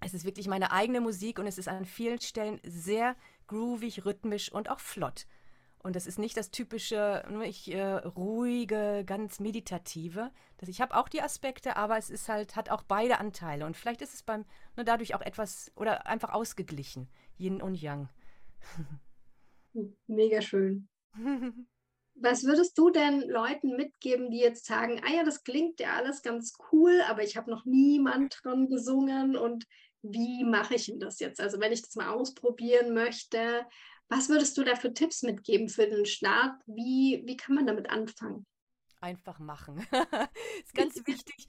es 0.00 0.14
ist 0.14 0.24
wirklich 0.24 0.46
meine 0.46 0.72
eigene 0.72 1.00
Musik 1.00 1.38
und 1.38 1.46
es 1.46 1.58
ist 1.58 1.68
an 1.68 1.84
vielen 1.84 2.20
Stellen 2.20 2.60
sehr 2.64 3.16
groovig, 3.46 4.04
rhythmisch 4.04 4.52
und 4.52 4.70
auch 4.70 4.80
flott. 4.80 5.26
Und 5.82 5.94
das 5.94 6.06
ist 6.06 6.18
nicht 6.18 6.36
das 6.36 6.50
typische, 6.50 7.24
ich, 7.44 7.72
äh, 7.72 7.82
ruhige, 7.82 9.04
ganz 9.06 9.38
meditative. 9.38 10.32
Das, 10.58 10.68
ich 10.68 10.80
habe 10.80 10.96
auch 10.96 11.08
die 11.08 11.22
Aspekte, 11.22 11.76
aber 11.76 11.96
es 11.96 12.10
ist 12.10 12.28
halt, 12.28 12.56
hat 12.56 12.68
auch 12.70 12.82
beide 12.82 13.18
Anteile. 13.18 13.64
Und 13.64 13.76
vielleicht 13.76 14.02
ist 14.02 14.14
es 14.14 14.22
beim, 14.22 14.44
ne, 14.76 14.84
dadurch 14.84 15.14
auch 15.14 15.20
etwas 15.20 15.70
oder 15.76 16.06
einfach 16.06 16.32
ausgeglichen. 16.32 17.08
Yin 17.38 17.62
und 17.62 17.76
Yang. 17.76 18.08
Mega 20.06 20.42
schön. 20.42 20.88
Was 22.20 22.42
würdest 22.42 22.76
du 22.76 22.90
denn 22.90 23.20
Leuten 23.28 23.76
mitgeben, 23.76 24.32
die 24.32 24.40
jetzt 24.40 24.66
sagen, 24.66 25.00
ah 25.06 25.12
ja, 25.12 25.22
das 25.22 25.44
klingt 25.44 25.78
ja 25.78 25.94
alles 25.94 26.22
ganz 26.22 26.54
cool, 26.72 27.00
aber 27.08 27.22
ich 27.22 27.36
habe 27.36 27.48
noch 27.48 27.64
niemand 27.64 28.40
dran 28.42 28.68
gesungen 28.68 29.36
und 29.36 29.66
wie 30.02 30.42
mache 30.42 30.74
ich 30.74 30.86
denn 30.86 30.98
das 30.98 31.20
jetzt? 31.20 31.40
Also 31.40 31.60
wenn 31.60 31.72
ich 31.72 31.82
das 31.82 31.94
mal 31.94 32.08
ausprobieren 32.08 32.92
möchte, 32.92 33.64
was 34.08 34.28
würdest 34.28 34.56
du 34.56 34.64
da 34.64 34.74
für 34.74 34.92
Tipps 34.92 35.22
mitgeben 35.22 35.68
für 35.68 35.86
den 35.86 36.06
Start? 36.06 36.54
Wie, 36.66 37.22
wie 37.26 37.36
kann 37.36 37.54
man 37.54 37.66
damit 37.66 37.90
anfangen? 37.90 38.46
Einfach 39.00 39.38
machen. 39.38 39.86
ist 40.64 40.74
ganz 40.74 40.96
wichtig. 41.06 41.46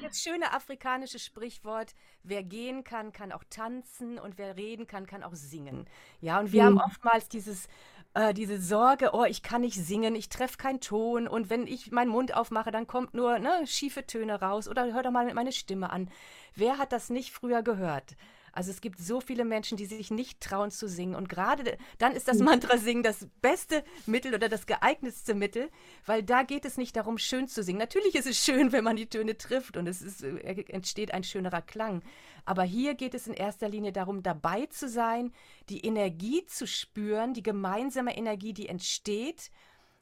Das 0.00 0.18
schöne 0.22 0.54
afrikanische 0.54 1.18
Sprichwort, 1.18 1.94
wer 2.22 2.42
gehen 2.42 2.84
kann, 2.84 3.12
kann 3.12 3.32
auch 3.32 3.44
tanzen 3.50 4.18
und 4.18 4.38
wer 4.38 4.56
reden 4.56 4.86
kann, 4.86 5.06
kann 5.06 5.22
auch 5.22 5.34
singen. 5.34 5.86
Ja, 6.20 6.40
und 6.40 6.52
wir 6.52 6.62
mhm. 6.62 6.66
haben 6.66 6.90
oftmals 6.90 7.28
dieses, 7.28 7.68
äh, 8.14 8.32
diese 8.32 8.58
Sorge, 8.62 9.10
oh, 9.12 9.24
ich 9.24 9.42
kann 9.42 9.60
nicht 9.60 9.76
singen, 9.76 10.14
ich 10.14 10.30
treffe 10.30 10.56
keinen 10.56 10.80
Ton 10.80 11.28
und 11.28 11.50
wenn 11.50 11.66
ich 11.66 11.90
meinen 11.90 12.08
Mund 12.08 12.34
aufmache, 12.34 12.70
dann 12.70 12.86
kommt 12.86 13.12
nur 13.12 13.38
ne, 13.40 13.66
schiefe 13.66 14.06
Töne 14.06 14.40
raus 14.40 14.66
oder 14.66 14.94
hör 14.94 15.02
doch 15.02 15.10
mal 15.10 15.32
meine 15.34 15.52
Stimme 15.52 15.90
an. 15.90 16.10
Wer 16.54 16.78
hat 16.78 16.92
das 16.92 17.10
nicht 17.10 17.30
früher 17.30 17.62
gehört? 17.62 18.16
Also 18.56 18.70
es 18.70 18.80
gibt 18.80 18.98
so 18.98 19.20
viele 19.20 19.44
Menschen, 19.44 19.76
die 19.76 19.84
sich 19.84 20.10
nicht 20.10 20.40
trauen 20.40 20.70
zu 20.70 20.88
singen. 20.88 21.14
Und 21.14 21.28
gerade 21.28 21.76
dann 21.98 22.12
ist 22.12 22.26
das 22.26 22.38
hm. 22.38 22.46
Mantra-Singen 22.46 23.02
das 23.02 23.26
beste 23.42 23.84
Mittel 24.06 24.34
oder 24.34 24.48
das 24.48 24.64
geeignetste 24.64 25.34
Mittel, 25.34 25.70
weil 26.06 26.22
da 26.22 26.42
geht 26.42 26.64
es 26.64 26.78
nicht 26.78 26.96
darum, 26.96 27.18
schön 27.18 27.48
zu 27.48 27.62
singen. 27.62 27.78
Natürlich 27.78 28.14
ist 28.14 28.26
es 28.26 28.42
schön, 28.42 28.72
wenn 28.72 28.82
man 28.82 28.96
die 28.96 29.10
Töne 29.10 29.36
trifft 29.36 29.76
und 29.76 29.86
es 29.86 30.00
ist, 30.00 30.22
äh, 30.22 30.64
entsteht 30.68 31.12
ein 31.12 31.22
schönerer 31.22 31.60
Klang. 31.60 32.02
Aber 32.46 32.62
hier 32.62 32.94
geht 32.94 33.12
es 33.12 33.26
in 33.26 33.34
erster 33.34 33.68
Linie 33.68 33.92
darum, 33.92 34.22
dabei 34.22 34.64
zu 34.66 34.88
sein, 34.88 35.32
die 35.68 35.84
Energie 35.84 36.46
zu 36.46 36.66
spüren, 36.66 37.34
die 37.34 37.42
gemeinsame 37.42 38.16
Energie, 38.16 38.54
die 38.54 38.70
entsteht 38.70 39.50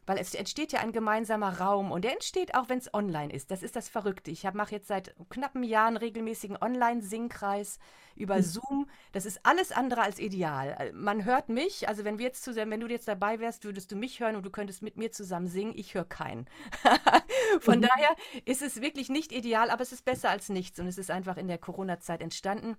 weil 0.07 0.19
es 0.19 0.35
entsteht 0.35 0.73
ja 0.73 0.81
ein 0.81 0.93
gemeinsamer 0.93 1.61
Raum 1.61 1.91
und 1.91 2.05
der 2.05 2.13
entsteht 2.13 2.55
auch, 2.55 2.69
wenn 2.69 2.79
es 2.79 2.93
online 2.93 3.33
ist. 3.33 3.51
Das 3.51 3.63
ist 3.63 3.77
das 3.77 3.89
Verrückte. 3.89 4.31
Ich 4.31 4.45
mache 4.53 4.75
jetzt 4.75 4.89
seit 4.89 5.15
knappen 5.31 5.63
Jahren 5.63 5.97
regelmäßigen 5.97 6.57
Online-Singkreis 6.61 7.79
über 8.17 8.37
mhm. 8.37 8.43
Zoom. 8.43 8.91
Das 9.13 9.27
ist 9.27 9.41
alles 9.45 9.73
andere 9.73 10.03
als 10.03 10.19
ideal. 10.19 10.77
Äh, 10.79 10.93
man 10.93 11.25
hört 11.25 11.49
mich, 11.49 11.89
also 11.89 12.05
wenn 12.05 12.19
wir 12.19 12.27
jetzt 12.27 12.45
zusammen, 12.45 12.73
wenn 12.73 12.81
du 12.81 12.89
jetzt 12.89 13.09
dabei 13.09 13.41
wärst, 13.41 13.65
würdest 13.65 13.91
du 13.93 13.97
mich 13.97 14.21
hören 14.21 14.37
und 14.37 14.45
du 14.45 14.51
könntest 14.51 14.83
mit 14.83 14.97
mir 14.97 15.11
zusammen 15.11 15.47
singen. 15.47 15.73
Ich 15.77 15.95
höre 15.95 16.05
keinen. 16.05 16.47
Von 17.61 17.79
mhm. 17.79 17.83
daher 17.83 18.15
ist 18.45 18.63
es 18.63 18.81
wirklich 18.81 19.09
nicht 19.09 19.33
ideal, 19.33 19.71
aber 19.71 19.83
es 19.83 19.93
ist 19.93 20.05
besser 20.05 20.31
als 20.31 20.49
nichts 20.49 20.79
und 20.79 20.87
es 20.87 20.99
ist 20.99 21.11
einfach 21.11 21.37
in 21.37 21.49
der 21.49 21.59
Corona-Zeit 21.59 22.23
entstanden. 22.23 22.77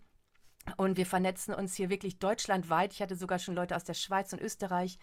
Und 0.78 0.98
wir 0.98 1.06
vernetzen 1.06 1.54
uns 1.54 1.76
hier 1.76 1.90
wirklich 1.90 2.20
deutschlandweit. 2.20 2.94
Ich 2.94 3.02
hatte 3.02 3.16
sogar 3.16 3.40
schon 3.40 3.56
Leute 3.56 3.76
aus 3.76 3.84
der 3.84 3.94
Schweiz 3.94 4.34
und 4.34 4.42
Österreich. 4.42 4.98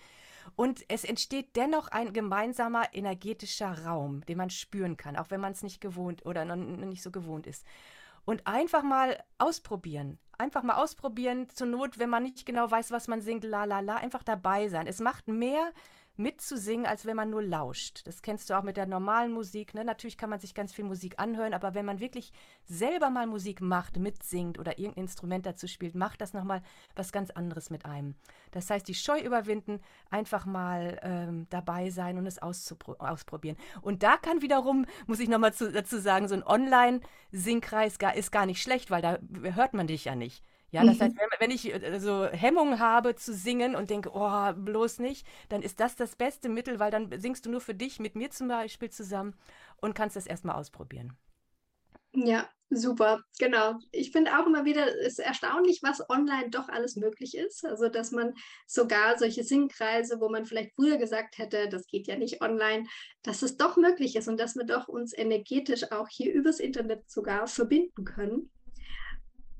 Und 0.56 0.84
es 0.88 1.04
entsteht 1.04 1.56
dennoch 1.56 1.88
ein 1.88 2.12
gemeinsamer 2.12 2.94
energetischer 2.94 3.84
Raum, 3.84 4.24
den 4.26 4.38
man 4.38 4.50
spüren 4.50 4.96
kann, 4.96 5.16
auch 5.16 5.30
wenn 5.30 5.40
man 5.40 5.52
es 5.52 5.62
nicht 5.62 5.80
gewohnt 5.80 6.24
oder 6.26 6.44
noch 6.44 6.56
nicht 6.56 7.02
so 7.02 7.10
gewohnt 7.10 7.46
ist. 7.46 7.64
Und 8.24 8.46
einfach 8.46 8.82
mal 8.82 9.22
ausprobieren. 9.38 10.18
Einfach 10.38 10.62
mal 10.62 10.76
ausprobieren. 10.76 11.48
Zur 11.50 11.66
Not, 11.66 11.98
wenn 11.98 12.10
man 12.10 12.22
nicht 12.22 12.46
genau 12.46 12.70
weiß, 12.70 12.90
was 12.90 13.08
man 13.08 13.20
singt, 13.20 13.44
la 13.44 13.64
la 13.64 13.80
la, 13.80 13.96
einfach 13.96 14.22
dabei 14.22 14.68
sein. 14.68 14.86
Es 14.86 15.00
macht 15.00 15.28
mehr 15.28 15.72
mitzusingen, 16.16 16.86
als 16.86 17.06
wenn 17.06 17.16
man 17.16 17.30
nur 17.30 17.42
lauscht. 17.42 18.06
Das 18.06 18.22
kennst 18.22 18.50
du 18.50 18.58
auch 18.58 18.62
mit 18.62 18.76
der 18.76 18.86
normalen 18.86 19.32
Musik. 19.32 19.74
Ne? 19.74 19.84
Natürlich 19.84 20.18
kann 20.18 20.30
man 20.30 20.40
sich 20.40 20.54
ganz 20.54 20.72
viel 20.72 20.84
Musik 20.84 21.18
anhören, 21.18 21.54
aber 21.54 21.74
wenn 21.74 21.86
man 21.86 22.00
wirklich 22.00 22.32
selber 22.64 23.10
mal 23.10 23.26
Musik 23.26 23.60
macht, 23.60 23.98
mitsingt 23.98 24.58
oder 24.58 24.78
irgendein 24.78 25.04
Instrument 25.04 25.46
dazu 25.46 25.66
spielt, 25.66 25.94
macht 25.94 26.20
das 26.20 26.34
nochmal 26.34 26.62
was 26.94 27.12
ganz 27.12 27.30
anderes 27.30 27.70
mit 27.70 27.86
einem. 27.86 28.14
Das 28.50 28.68
heißt, 28.68 28.86
die 28.86 28.94
Scheu 28.94 29.20
überwinden, 29.20 29.80
einfach 30.10 30.44
mal 30.44 30.98
ähm, 31.02 31.46
dabei 31.50 31.90
sein 31.90 32.18
und 32.18 32.26
es 32.26 32.38
ausprobieren. 32.40 33.56
Und 33.80 34.02
da 34.02 34.16
kann 34.16 34.42
wiederum, 34.42 34.86
muss 35.06 35.20
ich 35.20 35.28
nochmal 35.28 35.52
dazu 35.52 35.98
sagen, 35.98 36.28
so 36.28 36.34
ein 36.34 36.42
Online-Singkreis 36.42 37.96
ist 38.14 38.32
gar 38.32 38.46
nicht 38.46 38.62
schlecht, 38.62 38.90
weil 38.90 39.02
da 39.02 39.18
hört 39.54 39.74
man 39.74 39.86
dich 39.86 40.04
ja 40.04 40.14
nicht. 40.14 40.44
Ja, 40.72 40.84
das 40.84 41.00
heißt, 41.00 41.14
mhm. 41.14 41.20
wenn, 41.20 41.40
wenn 41.40 41.50
ich 41.50 41.72
äh, 41.72 42.00
so 42.00 42.26
Hemmungen 42.26 42.80
habe 42.80 43.14
zu 43.14 43.34
singen 43.34 43.76
und 43.76 43.90
denke, 43.90 44.10
oh, 44.14 44.52
bloß 44.54 45.00
nicht, 45.00 45.26
dann 45.50 45.62
ist 45.62 45.80
das 45.80 45.96
das 45.96 46.16
beste 46.16 46.48
Mittel, 46.48 46.80
weil 46.80 46.90
dann 46.90 47.10
singst 47.20 47.44
du 47.44 47.50
nur 47.50 47.60
für 47.60 47.74
dich 47.74 48.00
mit 48.00 48.16
mir 48.16 48.30
zum 48.30 48.48
Beispiel 48.48 48.88
zusammen 48.90 49.34
und 49.82 49.94
kannst 49.94 50.16
das 50.16 50.26
erstmal 50.26 50.56
ausprobieren. 50.56 51.12
Ja, 52.14 52.48
super, 52.70 53.22
genau. 53.38 53.78
Ich 53.90 54.12
finde 54.12 54.38
auch 54.38 54.46
immer 54.46 54.64
wieder, 54.64 54.86
es 54.86 55.14
ist 55.14 55.18
erstaunlich, 55.18 55.80
was 55.82 56.08
online 56.08 56.48
doch 56.50 56.68
alles 56.70 56.96
möglich 56.96 57.36
ist. 57.36 57.64
Also, 57.66 57.88
dass 57.88 58.10
man 58.10 58.34
sogar 58.66 59.18
solche 59.18 59.44
Singkreise, 59.44 60.20
wo 60.20 60.30
man 60.30 60.46
vielleicht 60.46 60.74
früher 60.74 60.96
gesagt 60.96 61.36
hätte, 61.36 61.68
das 61.68 61.86
geht 61.86 62.06
ja 62.06 62.16
nicht 62.16 62.40
online, 62.40 62.84
dass 63.22 63.42
es 63.42 63.58
doch 63.58 63.76
möglich 63.76 64.16
ist 64.16 64.28
und 64.28 64.38
dass 64.38 64.56
wir 64.56 64.64
doch 64.64 64.88
uns 64.88 65.16
energetisch 65.16 65.90
auch 65.90 66.08
hier 66.08 66.32
übers 66.32 66.60
Internet 66.60 67.10
sogar 67.10 67.46
verbinden 67.46 68.04
können. 68.04 68.50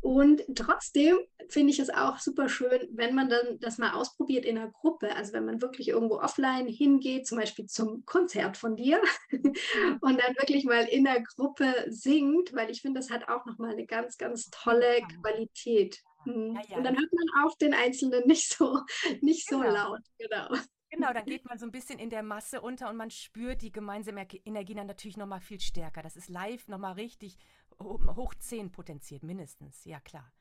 Und 0.02 0.42
trotzdem 0.56 1.16
finde 1.48 1.72
ich 1.72 1.78
es 1.78 1.88
auch 1.88 2.18
super 2.18 2.48
schön, 2.48 2.88
wenn 2.90 3.14
man 3.14 3.30
dann 3.30 3.60
das 3.60 3.78
mal 3.78 3.92
ausprobiert 3.92 4.44
in 4.44 4.58
einer 4.58 4.68
Gruppe. 4.68 5.14
Also 5.14 5.32
wenn 5.32 5.44
man 5.44 5.62
wirklich 5.62 5.88
irgendwo 5.88 6.18
offline 6.18 6.66
hingeht, 6.66 7.28
zum 7.28 7.38
Beispiel 7.38 7.66
zum 7.66 8.04
Konzert 8.04 8.56
von 8.56 8.74
dir 8.74 9.00
und 9.30 10.20
dann 10.20 10.34
wirklich 10.36 10.64
mal 10.64 10.88
in 10.88 11.04
der 11.04 11.22
Gruppe 11.22 11.86
singt, 11.86 12.52
weil 12.52 12.68
ich 12.68 12.82
finde, 12.82 12.98
das 12.98 13.10
hat 13.10 13.28
auch 13.28 13.46
nochmal 13.46 13.72
eine 13.72 13.86
ganz, 13.86 14.18
ganz 14.18 14.50
tolle 14.50 15.02
Qualität. 15.20 16.00
Mhm. 16.24 16.56
Ja, 16.56 16.62
ja. 16.68 16.76
Und 16.78 16.84
dann 16.84 16.96
hört 16.96 17.12
man 17.12 17.46
auch 17.46 17.56
den 17.58 17.72
Einzelnen 17.72 18.22
nicht 18.26 18.52
so, 18.52 18.80
nicht 19.20 19.48
so 19.48 19.60
genau. 19.60 19.72
laut. 19.72 20.00
Genau. 20.18 20.48
Genau, 20.90 21.10
dann 21.14 21.24
geht 21.24 21.46
man 21.46 21.58
so 21.58 21.64
ein 21.64 21.70
bisschen 21.72 21.98
in 21.98 22.10
der 22.10 22.22
Masse 22.22 22.60
unter 22.60 22.90
und 22.90 22.96
man 22.96 23.10
spürt 23.10 23.62
die 23.62 23.72
gemeinsame 23.72 24.26
Energie 24.44 24.74
dann 24.74 24.86
natürlich 24.86 25.16
nochmal 25.16 25.40
viel 25.40 25.58
stärker. 25.58 26.02
Das 26.02 26.16
ist 26.16 26.28
live 26.28 26.68
nochmal 26.68 26.92
richtig 26.92 27.38
hoch 27.84 28.34
10 28.34 28.70
potenziert, 28.72 29.22
mindestens. 29.22 29.84
Ja, 29.84 30.00
klar. 30.00 30.32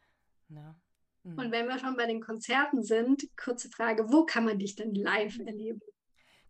Ne? 0.47 0.75
Mhm. 1.23 1.37
Und 1.37 1.51
wenn 1.51 1.67
wir 1.67 1.79
schon 1.79 1.95
bei 1.95 2.05
den 2.05 2.21
Konzerten 2.21 2.83
sind, 2.83 3.25
kurze 3.37 3.69
Frage, 3.69 4.11
wo 4.11 4.25
kann 4.25 4.45
man 4.45 4.59
dich 4.59 4.75
denn 4.75 4.93
live 4.93 5.39
erleben? 5.39 5.81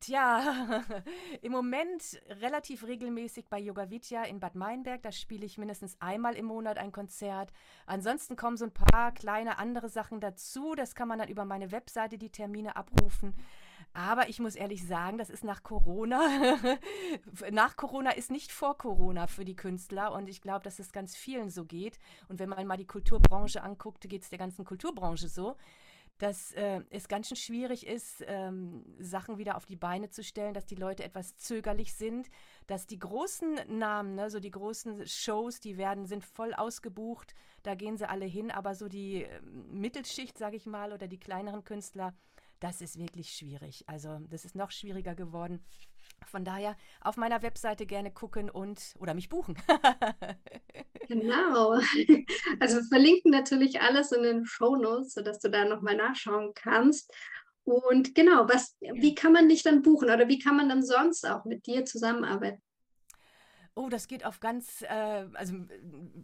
Tja, 0.01 0.41
im 1.43 1.51
Moment 1.51 2.19
relativ 2.27 2.88
regelmäßig 2.88 3.49
bei 3.49 3.60
Yoga 3.60 3.91
Vidya 3.91 4.23
in 4.23 4.39
Bad 4.39 4.56
Meinberg. 4.56 5.04
Da 5.04 5.12
spiele 5.12 5.45
ich 5.45 5.60
mindestens 5.60 5.95
einmal 6.01 6.36
im 6.36 6.45
Monat 6.45 6.80
ein 6.80 6.91
Konzert. 6.91 7.51
Ansonsten 7.86 8.36
kommen 8.36 8.58
so 8.58 8.65
ein 8.65 8.73
paar 8.73 9.12
kleine 9.13 9.60
andere 9.60 9.89
Sachen 9.89 10.19
dazu. 10.19 10.73
Das 10.73 10.95
kann 10.95 11.08
man 11.08 11.19
dann 11.19 11.30
über 11.30 11.45
meine 11.45 11.71
Webseite 11.71 12.17
die 12.17 12.32
Termine 12.32 12.75
abrufen. 12.75 13.36
Aber 13.93 14.30
ich 14.30 14.39
muss 14.39 14.56
ehrlich 14.56 14.88
sagen, 14.88 15.17
das 15.17 15.30
ist 15.30 15.43
nach 15.43 15.63
Corona. 15.63 16.21
nach 17.51 17.75
Corona 17.75 18.12
ist 18.12 18.32
nicht 18.32 18.51
vor 18.51 18.77
Corona 18.77 19.27
für 19.27 19.43
die 19.43 19.56
Künstler. 19.56 20.13
Und 20.13 20.30
ich 20.30 20.41
glaube, 20.41 20.63
dass 20.63 20.80
es 20.80 20.93
ganz 20.93 21.15
vielen 21.15 21.49
so 21.49 21.65
geht. 21.65 21.99
Und 22.30 22.39
wenn 22.39 22.49
man 22.49 22.65
mal 22.67 22.77
die 22.77 22.88
Kulturbranche 22.88 23.62
anguckt, 23.62 24.08
geht 24.08 24.23
es 24.23 24.30
der 24.30 24.39
ganzen 24.39 24.65
Kulturbranche 24.65 25.27
so 25.27 25.58
dass 26.21 26.51
äh, 26.51 26.82
es 26.91 27.08
ganz 27.08 27.27
schön 27.27 27.38
schwierig 27.38 27.88
ist, 27.88 28.23
ähm, 28.27 28.86
Sachen 28.99 29.39
wieder 29.39 29.58
auf 29.58 29.65
die 29.65 29.75
Beine 29.75 30.12
zu 30.12 30.23
stellen, 30.23 30.54
dass 30.54 30.67
die 30.67 30.75
Leute 30.75 31.04
etwas 31.04 31.36
zögerlich 31.38 31.95
sind, 31.95 32.30
dass 32.67 32.86
die 32.86 32.99
großen 32.99 33.60
Namen, 33.67 34.13
ne, 34.13 34.30
so 34.30 34.39
die 34.39 34.51
großen 34.51 35.08
Shows, 35.08 35.60
die 35.60 35.77
werden, 35.77 36.06
sind 36.06 36.23
voll 36.23 36.54
ausgebucht, 36.54 37.34
da 37.63 37.73
gehen 37.73 37.97
sie 37.97 38.08
alle 38.08 38.25
hin, 38.25 38.51
aber 38.51 38.75
so 38.75 38.88
die 38.88 39.23
äh, 39.23 39.41
Mittelschicht, 39.41 40.38
sage 40.38 40.58
ich 40.58 40.67
mal, 40.67 40.93
oder 40.93 41.08
die 41.08 41.19
kleineren 41.19 41.63
Künstler, 41.63 42.13
das 42.62 42.80
ist 42.80 42.97
wirklich 42.97 43.34
schwierig. 43.34 43.84
Also 43.88 44.19
das 44.30 44.45
ist 44.45 44.56
noch 44.56 44.71
schwieriger 44.71 45.15
geworden. 45.15 45.65
Von 46.26 46.45
daher 46.45 46.78
auf 47.02 47.17
meiner 47.17 47.41
Webseite 47.41 47.86
gerne 47.86 48.12
gucken 48.12 48.50
und 48.50 48.93
oder 49.00 49.13
mich 49.13 49.28
buchen. 49.28 49.58
genau. 51.08 51.80
Also 52.60 52.78
wir 52.78 52.84
verlinken 52.88 53.32
natürlich 53.32 53.82
alles 53.82 54.12
in 54.12 54.21
den 54.24 54.45
Shownotes, 54.45 55.15
sodass 55.15 55.39
du 55.39 55.50
da 55.50 55.65
nochmal 55.65 55.97
nachschauen 55.97 56.54
kannst. 56.54 57.12
Und 57.63 58.15
genau, 58.15 58.47
was, 58.47 58.78
wie 58.80 59.15
kann 59.15 59.34
man 59.34 59.50
dich 59.50 59.63
dann 59.63 59.82
buchen 59.82 60.10
oder 60.10 60.28
wie 60.28 60.39
kann 60.39 60.56
man 60.56 60.69
dann 60.69 60.84
sonst 60.84 61.28
auch 61.28 61.45
mit 61.45 61.65
dir 61.65 61.86
zusammenarbeiten? 61.86 62.62
Oh, 63.73 63.88
das 63.88 64.10
geht 64.10 64.25
auf 64.25 64.41
ganz, 64.41 64.81
äh, 64.81 65.25
also 65.34 65.55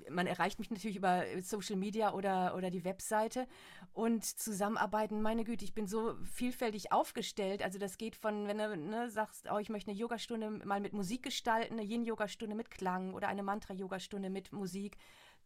man 0.09 0.27
erreicht 0.27 0.59
mich 0.59 0.69
natürlich 0.69 0.97
über 0.97 1.23
Social 1.41 1.77
Media 1.77 2.13
oder, 2.13 2.55
oder 2.57 2.69
die 2.69 2.83
Webseite 2.83 3.47
und 3.93 4.25
zusammenarbeiten, 4.25 5.21
meine 5.21 5.45
Güte, 5.45 5.63
ich 5.63 5.73
bin 5.73 5.87
so 5.87 6.15
vielfältig 6.25 6.91
aufgestellt. 6.91 7.63
Also 7.63 7.79
das 7.79 7.97
geht 7.97 8.17
von, 8.17 8.47
wenn 8.47 8.57
du 8.57 8.75
ne, 8.75 9.09
sagst, 9.09 9.47
oh, 9.49 9.59
ich 9.59 9.69
möchte 9.69 9.91
eine 9.91 9.99
Yogastunde 9.99 10.49
mal 10.65 10.81
mit 10.81 10.91
Musik 10.91 11.23
gestalten, 11.23 11.75
eine 11.75 11.83
Yin-Yogastunde 11.83 12.53
mit 12.53 12.69
Klang 12.69 13.13
oder 13.13 13.29
eine 13.29 13.43
Mantra-Yogastunde 13.43 14.29
mit 14.29 14.51
Musik. 14.51 14.97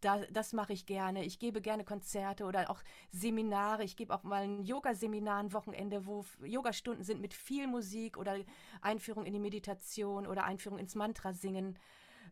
Da, 0.01 0.21
das 0.31 0.51
mache 0.51 0.73
ich 0.73 0.87
gerne. 0.87 1.23
Ich 1.23 1.37
gebe 1.37 1.61
gerne 1.61 1.83
Konzerte 1.83 2.45
oder 2.45 2.69
auch 2.69 2.81
Seminare. 3.11 3.83
Ich 3.83 3.95
gebe 3.95 4.13
auch 4.13 4.23
mal 4.23 4.43
ein 4.43 4.63
Yoga-Seminar 4.63 5.39
ein 5.39 5.53
Wochenende, 5.53 6.05
wo 6.07 6.25
Yogastunden 6.43 7.03
sind 7.03 7.21
mit 7.21 7.33
viel 7.35 7.67
Musik 7.67 8.17
oder 8.17 8.37
Einführung 8.81 9.25
in 9.25 9.33
die 9.33 9.39
Meditation 9.39 10.25
oder 10.25 10.43
Einführung 10.43 10.79
ins 10.79 10.95
Mantra-Singen. 10.95 11.77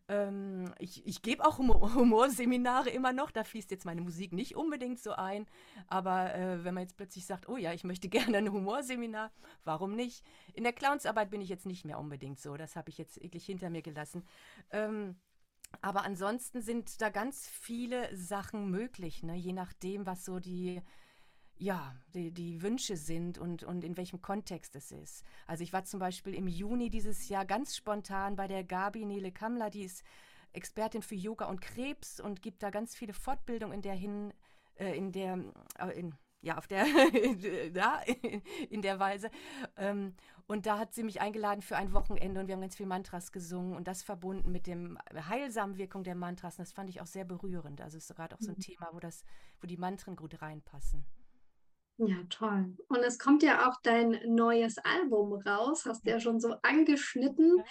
Ähm, 0.08 0.74
ich, 0.80 1.06
ich 1.06 1.22
gebe 1.22 1.44
auch 1.44 1.58
Humor 1.58 1.80
Humorseminare 1.94 2.90
immer 2.90 3.12
noch. 3.12 3.30
Da 3.30 3.44
fließt 3.44 3.70
jetzt 3.70 3.84
meine 3.84 4.00
Musik 4.00 4.32
nicht 4.32 4.56
unbedingt 4.56 4.98
so 4.98 5.12
ein. 5.12 5.46
Aber 5.86 6.34
äh, 6.34 6.64
wenn 6.64 6.74
man 6.74 6.82
jetzt 6.82 6.96
plötzlich 6.96 7.26
sagt, 7.26 7.48
oh 7.48 7.56
ja, 7.56 7.72
ich 7.72 7.84
möchte 7.84 8.08
gerne 8.10 8.38
ein 8.38 8.52
Humorseminar, 8.52 9.30
warum 9.64 9.94
nicht? 9.94 10.24
In 10.54 10.64
der 10.64 10.72
Clownsarbeit 10.72 11.30
bin 11.30 11.40
ich 11.40 11.48
jetzt 11.48 11.66
nicht 11.66 11.84
mehr 11.84 12.00
unbedingt 12.00 12.40
so. 12.40 12.56
Das 12.56 12.74
habe 12.74 12.90
ich 12.90 12.98
jetzt 12.98 13.22
wirklich 13.22 13.46
hinter 13.46 13.70
mir 13.70 13.82
gelassen. 13.82 14.24
Ähm, 14.72 15.14
aber 15.82 16.04
ansonsten 16.04 16.62
sind 16.62 17.00
da 17.00 17.08
ganz 17.08 17.48
viele 17.48 18.14
Sachen 18.16 18.70
möglich, 18.70 19.22
ne? 19.22 19.34
je 19.34 19.52
nachdem, 19.52 20.06
was 20.06 20.24
so 20.24 20.38
die, 20.38 20.82
ja, 21.56 21.94
die, 22.14 22.32
die 22.32 22.62
Wünsche 22.62 22.96
sind 22.96 23.38
und, 23.38 23.62
und 23.62 23.84
in 23.84 23.96
welchem 23.96 24.20
Kontext 24.20 24.74
es 24.76 24.92
ist. 24.92 25.24
Also 25.46 25.62
ich 25.62 25.72
war 25.72 25.84
zum 25.84 26.00
Beispiel 26.00 26.34
im 26.34 26.48
Juni 26.48 26.90
dieses 26.90 27.28
Jahr 27.28 27.44
ganz 27.44 27.76
spontan 27.76 28.36
bei 28.36 28.48
der 28.48 28.64
Gabi 28.64 29.04
Nele 29.04 29.32
Kamla, 29.32 29.70
die 29.70 29.84
ist 29.84 30.02
Expertin 30.52 31.02
für 31.02 31.14
Yoga 31.14 31.46
und 31.46 31.60
Krebs 31.60 32.20
und 32.20 32.42
gibt 32.42 32.62
da 32.62 32.70
ganz 32.70 32.96
viele 32.96 33.12
Fortbildungen 33.12 33.74
in 33.74 33.82
der 33.82 33.94
hin, 33.94 34.32
äh, 34.76 34.96
in 34.96 35.12
der, 35.12 35.38
äh, 35.78 35.98
in, 35.98 36.14
ja, 36.42 36.58
auf 36.58 36.66
der, 36.66 36.84
da, 37.72 38.00
in 38.70 38.82
der 38.82 38.98
Weise. 38.98 39.30
Ähm, 39.76 40.14
und 40.46 40.66
da 40.66 40.78
hat 40.78 40.94
sie 40.94 41.04
mich 41.04 41.20
eingeladen 41.20 41.62
für 41.62 41.76
ein 41.76 41.92
Wochenende 41.92 42.40
und 42.40 42.48
wir 42.48 42.54
haben 42.54 42.60
ganz 42.60 42.76
viel 42.76 42.86
Mantras 42.86 43.30
gesungen 43.30 43.76
und 43.76 43.86
das 43.86 44.02
verbunden 44.02 44.50
mit 44.50 44.66
dem 44.66 44.98
heilsamen 45.28 45.76
Wirkung 45.76 46.02
der 46.02 46.16
Mantras. 46.16 46.58
Und 46.58 46.66
das 46.66 46.72
fand 46.72 46.90
ich 46.90 47.00
auch 47.00 47.06
sehr 47.06 47.24
berührend. 47.24 47.80
Also 47.80 47.98
es 47.98 48.10
ist 48.10 48.16
gerade 48.16 48.34
auch 48.34 48.40
so 48.40 48.50
ein 48.50 48.56
mhm. 48.56 48.62
Thema, 48.62 48.88
wo 48.92 48.98
das, 48.98 49.24
wo 49.60 49.66
die 49.66 49.76
Mantren 49.76 50.16
gut 50.16 50.42
reinpassen. 50.42 51.04
Ja, 51.98 52.16
toll. 52.30 52.74
Und 52.88 52.98
es 53.04 53.18
kommt 53.18 53.42
ja 53.42 53.68
auch 53.68 53.76
dein 53.82 54.18
neues 54.26 54.78
Album 54.78 55.34
raus, 55.34 55.84
hast 55.84 56.06
du 56.06 56.10
ja 56.10 56.18
schon 56.18 56.40
so 56.40 56.56
angeschnitten 56.62 57.62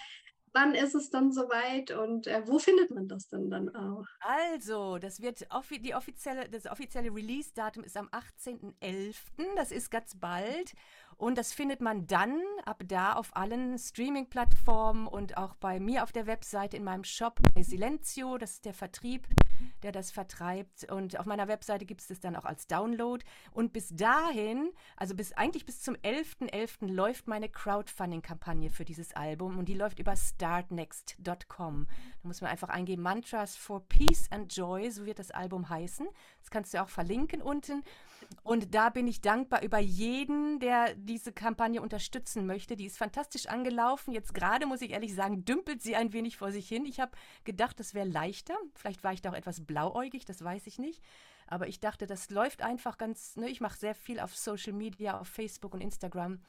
wann 0.52 0.74
ist 0.74 0.94
es 0.94 1.10
dann 1.10 1.32
soweit 1.32 1.90
und 1.90 2.26
äh, 2.26 2.42
wo 2.46 2.58
findet 2.58 2.90
man 2.90 3.08
das 3.08 3.28
denn 3.28 3.50
dann 3.50 3.74
auch? 3.74 4.04
Also, 4.20 4.98
das 4.98 5.20
wird 5.20 5.46
offi 5.50 5.80
die 5.80 5.94
offizielle, 5.94 6.48
das 6.48 6.66
offizielle 6.66 7.14
Release-Datum 7.14 7.84
ist 7.84 7.96
am 7.96 8.08
18.11. 8.08 9.16
Das 9.56 9.72
ist 9.72 9.90
ganz 9.90 10.18
bald. 10.18 10.74
Und 11.20 11.36
das 11.36 11.52
findet 11.52 11.82
man 11.82 12.06
dann 12.06 12.40
ab 12.64 12.82
da 12.88 13.12
auf 13.12 13.36
allen 13.36 13.78
Streaming-Plattformen 13.78 15.06
und 15.06 15.36
auch 15.36 15.54
bei 15.54 15.78
mir 15.78 16.02
auf 16.02 16.12
der 16.12 16.26
Webseite 16.26 16.78
in 16.78 16.84
meinem 16.84 17.04
Shop 17.04 17.38
bei 17.54 17.62
Silenzio. 17.62 18.38
Das 18.38 18.52
ist 18.52 18.64
der 18.64 18.72
Vertrieb, 18.72 19.28
der 19.82 19.92
das 19.92 20.10
vertreibt. 20.10 20.90
Und 20.90 21.20
auf 21.20 21.26
meiner 21.26 21.46
Webseite 21.46 21.84
gibt 21.84 22.00
es 22.00 22.06
das 22.06 22.20
dann 22.20 22.36
auch 22.36 22.46
als 22.46 22.66
Download. 22.68 23.22
Und 23.52 23.74
bis 23.74 23.94
dahin, 23.94 24.70
also 24.96 25.14
bis 25.14 25.32
eigentlich 25.32 25.66
bis 25.66 25.82
zum 25.82 25.94
11.11. 25.96 26.50
.11. 26.52 26.86
läuft 26.90 27.28
meine 27.28 27.50
Crowdfunding-Kampagne 27.50 28.70
für 28.70 28.86
dieses 28.86 29.12
Album 29.12 29.58
und 29.58 29.68
die 29.68 29.74
läuft 29.74 29.98
über 29.98 30.16
startnext.com. 30.16 31.86
Da 32.22 32.28
muss 32.28 32.40
man 32.40 32.50
einfach 32.50 32.70
eingeben 32.70 33.02
Mantras 33.02 33.56
for 33.56 33.86
Peace 33.86 34.26
and 34.30 34.56
Joy, 34.56 34.90
so 34.90 35.04
wird 35.04 35.18
das 35.18 35.32
Album 35.32 35.68
heißen. 35.68 36.08
Das 36.40 36.50
kannst 36.50 36.72
du 36.72 36.80
auch 36.82 36.88
verlinken 36.88 37.42
unten. 37.42 37.84
Und 38.42 38.74
da 38.74 38.90
bin 38.90 39.06
ich 39.06 39.20
dankbar 39.20 39.62
über 39.62 39.78
jeden, 39.78 40.60
der 40.60 40.94
diese 41.10 41.32
Kampagne 41.32 41.82
unterstützen 41.82 42.46
möchte. 42.46 42.76
Die 42.76 42.86
ist 42.86 42.96
fantastisch 42.96 43.46
angelaufen. 43.46 44.12
Jetzt 44.12 44.32
gerade, 44.32 44.66
muss 44.66 44.80
ich 44.80 44.92
ehrlich 44.92 45.14
sagen, 45.14 45.44
dümpelt 45.44 45.82
sie 45.82 45.96
ein 45.96 46.12
wenig 46.12 46.36
vor 46.36 46.52
sich 46.52 46.68
hin. 46.68 46.86
Ich 46.86 47.00
habe 47.00 47.12
gedacht, 47.44 47.80
das 47.80 47.94
wäre 47.94 48.06
leichter. 48.06 48.54
Vielleicht 48.76 49.02
war 49.02 49.12
ich 49.12 49.20
da 49.20 49.30
auch 49.30 49.34
etwas 49.34 49.66
blauäugig, 49.66 50.24
das 50.24 50.42
weiß 50.42 50.66
ich 50.68 50.78
nicht. 50.78 51.02
Aber 51.48 51.66
ich 51.66 51.80
dachte, 51.80 52.06
das 52.06 52.30
läuft 52.30 52.62
einfach 52.62 52.96
ganz, 52.96 53.36
ne, 53.36 53.48
ich 53.48 53.60
mache 53.60 53.76
sehr 53.76 53.96
viel 53.96 54.20
auf 54.20 54.36
Social 54.36 54.72
Media, 54.72 55.18
auf 55.18 55.26
Facebook 55.26 55.74
und 55.74 55.80
Instagram. 55.80 56.40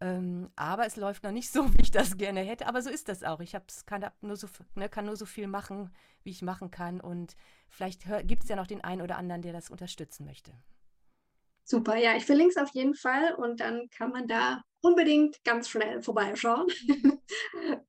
Ähm, 0.00 0.50
aber 0.56 0.86
es 0.86 0.96
läuft 0.96 1.24
noch 1.24 1.32
nicht 1.32 1.50
so, 1.50 1.70
wie 1.74 1.82
ich 1.82 1.90
das 1.90 2.16
gerne 2.16 2.40
hätte. 2.40 2.66
Aber 2.66 2.80
so 2.80 2.88
ist 2.88 3.10
das 3.10 3.22
auch. 3.22 3.40
Ich 3.40 3.54
kann, 3.84 4.10
nur 4.22 4.36
so, 4.36 4.48
ne, 4.74 4.88
kann 4.88 5.04
nur 5.04 5.16
so 5.16 5.26
viel 5.26 5.48
machen, 5.48 5.90
wie 6.22 6.30
ich 6.30 6.40
machen 6.40 6.70
kann. 6.70 7.00
Und 7.00 7.36
vielleicht 7.68 8.04
gibt 8.26 8.44
es 8.44 8.48
ja 8.48 8.56
noch 8.56 8.66
den 8.66 8.82
einen 8.82 9.02
oder 9.02 9.18
anderen, 9.18 9.42
der 9.42 9.52
das 9.52 9.68
unterstützen 9.68 10.24
möchte. 10.24 10.52
Super, 11.70 11.96
ja, 11.96 12.16
ich 12.16 12.24
verlinke 12.24 12.52
es 12.52 12.56
auf 12.56 12.70
jeden 12.72 12.94
Fall 12.94 13.34
und 13.34 13.60
dann 13.60 13.90
kann 13.90 14.10
man 14.10 14.26
da 14.26 14.62
unbedingt 14.80 15.44
ganz 15.44 15.68
schnell 15.68 16.00
vorbeischauen. 16.00 16.66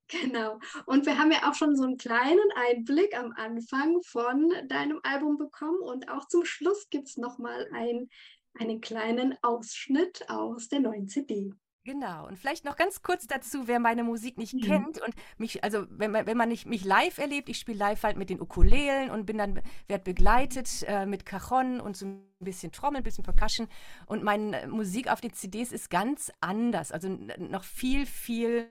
genau. 0.09 0.59
Und 0.85 1.05
wir 1.05 1.17
haben 1.17 1.31
ja 1.31 1.49
auch 1.49 1.55
schon 1.55 1.77
so 1.77 1.83
einen 1.83 1.95
kleinen 1.95 2.51
Einblick 2.55 3.17
am 3.17 3.31
Anfang 3.31 4.01
von 4.03 4.51
deinem 4.67 4.99
Album 5.03 5.37
bekommen 5.37 5.79
und 5.79 6.09
auch 6.09 6.27
zum 6.27 6.43
Schluss 6.43 6.89
gibt 6.89 7.07
es 7.07 7.15
nochmal 7.15 7.69
ein, 7.71 8.09
einen 8.53 8.81
kleinen 8.81 9.37
Ausschnitt 9.43 10.29
aus 10.29 10.67
der 10.67 10.81
neuen 10.81 11.07
CD. 11.07 11.53
Genau. 11.85 12.27
Und 12.27 12.37
vielleicht 12.37 12.65
noch 12.65 12.75
ganz 12.75 13.01
kurz 13.01 13.25
dazu, 13.25 13.67
wer 13.67 13.79
meine 13.79 14.03
Musik 14.03 14.37
nicht 14.37 14.53
mhm. 14.53 14.61
kennt 14.61 15.01
und 15.01 15.15
mich, 15.37 15.63
also 15.63 15.85
wenn 15.89 16.11
man, 16.11 16.25
wenn 16.25 16.37
man 16.37 16.49
nicht 16.49 16.65
mich 16.65 16.83
live 16.83 17.17
erlebt, 17.17 17.49
ich 17.49 17.57
spiele 17.57 17.77
live 17.77 18.03
halt 18.03 18.17
mit 18.17 18.29
den 18.29 18.41
Ukulelen 18.41 19.09
und 19.09 19.25
bin 19.25 19.37
dann, 19.37 19.61
werde 19.87 20.03
begleitet 20.03 20.83
äh, 20.87 21.05
mit 21.05 21.25
Cajon 21.25 21.79
und 21.79 21.95
so 21.95 22.05
ein 22.05 22.21
bisschen 22.39 22.71
Trommel, 22.71 22.99
ein 22.99 23.03
bisschen 23.03 23.23
Percussion. 23.23 23.67
Und 24.05 24.23
meine 24.23 24.67
Musik 24.67 25.09
auf 25.09 25.21
den 25.21 25.33
CDs 25.33 25.71
ist 25.71 25.89
ganz 25.89 26.31
anders. 26.41 26.91
Also 26.91 27.09
noch 27.09 27.63
viel, 27.63 28.05
viel 28.05 28.69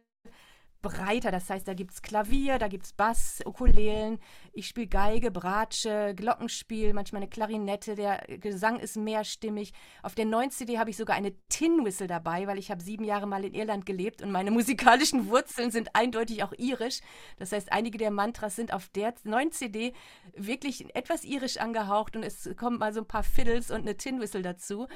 breiter. 0.83 1.31
Das 1.31 1.51
heißt, 1.51 1.67
da 1.67 1.75
gibt 1.75 1.93
es 1.93 2.03
Klavier, 2.03 2.59
da 2.59 2.69
gibt 2.69 2.87
es 2.87 2.93
Bass, 2.93 3.41
Ukulelen. 3.45 4.19
Ich 4.53 4.69
spiele 4.69 4.87
Geige, 4.87 5.31
Bratsche, 5.31 6.15
Glockenspiel, 6.15 6.95
manchmal 6.95 7.23
eine 7.23 7.31
Klarinette. 7.31 7.95
Der 7.95 8.25
Gesang 8.39 8.79
ist 8.79 8.97
mehrstimmig. 8.97 9.73
Auf 10.03 10.15
der 10.15 10.25
neuen 10.25 10.51
CD 10.51 10.79
habe 10.79 10.91
ich 10.91 10.97
sogar 10.97 11.17
eine 11.17 11.33
Tin 11.49 11.85
Whistle 11.85 12.07
dabei, 12.07 12.47
weil 12.47 12.59
ich 12.59 12.71
habe 12.71 12.83
sieben 12.83 13.05
Jahre 13.05 13.27
mal 13.27 13.45
in 13.45 13.55
Irland 13.55 13.87
gelebt 13.87 14.23
und 14.23 14.31
meine 14.31 14.51
musikalischen 14.53 15.29
Wurzeln 15.29 15.71
sind 15.71 15.95
eindeutig 15.95 16.43
auch 16.45 16.53
irisch. 16.57 17.01
Das 17.39 17.53
heißt, 17.53 17.73
einige 17.73 17.99
der 17.99 18.11
Mantras 18.11 18.57
sind 18.57 18.73
auf 18.73 18.89
der 18.89 19.15
neuen 19.25 19.53
CD 19.53 19.93
wirklich 20.37 20.95
etwas 20.95 21.25
irisch 21.25 21.57
angehaucht 21.59 22.15
und 22.17 22.23
es 22.23 22.51
kommen 22.57 22.79
mal 22.79 22.93
so 22.93 23.01
ein 23.01 23.07
paar 23.07 23.25
Fiddles 23.25 23.71
und 23.71 23.81
eine 23.81 23.97
Tin 23.97 24.21
Whistle 24.21 24.43
dazu. 24.43 24.87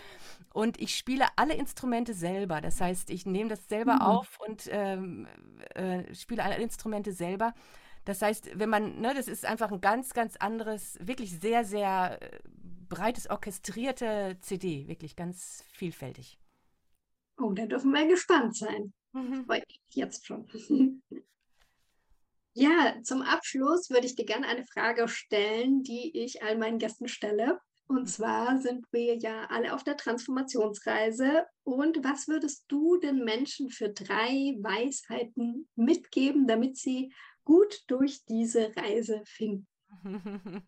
Und 0.53 0.81
ich 0.81 0.97
spiele 0.97 1.27
alle 1.37 1.55
Instrumente 1.55 2.14
selber. 2.14 2.61
Das 2.61 2.81
heißt, 2.81 3.11
ich 3.11 3.27
nehme 3.27 3.51
das 3.51 3.68
selber 3.68 3.95
mhm. 3.95 4.03
auf 4.03 4.38
und 4.47 4.68
ähm, 4.71 5.27
äh, 5.76 6.14
spiele 6.14 6.42
alle 6.42 6.56
Instrumente 6.56 7.12
selber. 7.12 7.54
Das 8.04 8.20
heißt, 8.20 8.58
wenn 8.58 8.68
man, 8.68 9.00
ne, 9.00 9.14
das 9.14 9.28
ist 9.28 9.44
einfach 9.44 9.70
ein 9.70 9.80
ganz, 9.80 10.12
ganz 10.12 10.37
anderes, 10.37 10.98
wirklich 11.00 11.38
sehr, 11.38 11.64
sehr 11.64 12.18
äh, 12.20 12.40
breites, 12.88 13.30
orchestrierte 13.30 14.37
CD, 14.40 14.88
wirklich 14.88 15.16
ganz 15.16 15.64
vielfältig. 15.72 16.38
Oh, 17.38 17.52
da 17.52 17.66
dürfen 17.66 17.92
wir 17.92 18.06
gespannt 18.06 18.56
sein. 18.56 18.92
Mhm. 19.12 19.46
Jetzt 19.90 20.26
schon. 20.26 20.48
ja, 22.54 22.96
zum 23.02 23.22
Abschluss 23.22 23.90
würde 23.90 24.06
ich 24.06 24.16
dir 24.16 24.26
gerne 24.26 24.46
eine 24.46 24.64
Frage 24.64 25.08
stellen, 25.08 25.82
die 25.82 26.11
ich 26.18 26.42
all 26.42 26.58
meinen 26.58 26.78
Gästen 26.78 27.08
stelle. 27.08 27.61
Und 27.92 28.07
zwar 28.07 28.59
sind 28.59 28.87
wir 28.90 29.18
ja 29.18 29.44
alle 29.50 29.74
auf 29.74 29.85
der 29.85 29.98
Transformationsreise. 29.98 31.44
Und 31.62 32.02
was 32.02 32.26
würdest 32.26 32.64
du 32.68 32.96
den 32.96 33.22
Menschen 33.22 33.68
für 33.68 33.90
drei 33.90 34.57
Weisheiten 34.62 35.68
mitgeben, 35.76 36.46
damit 36.46 36.78
sie 36.78 37.12
gut 37.44 37.83
durch 37.88 38.24
diese 38.24 38.74
Reise 38.74 39.22
finden? 39.26 39.66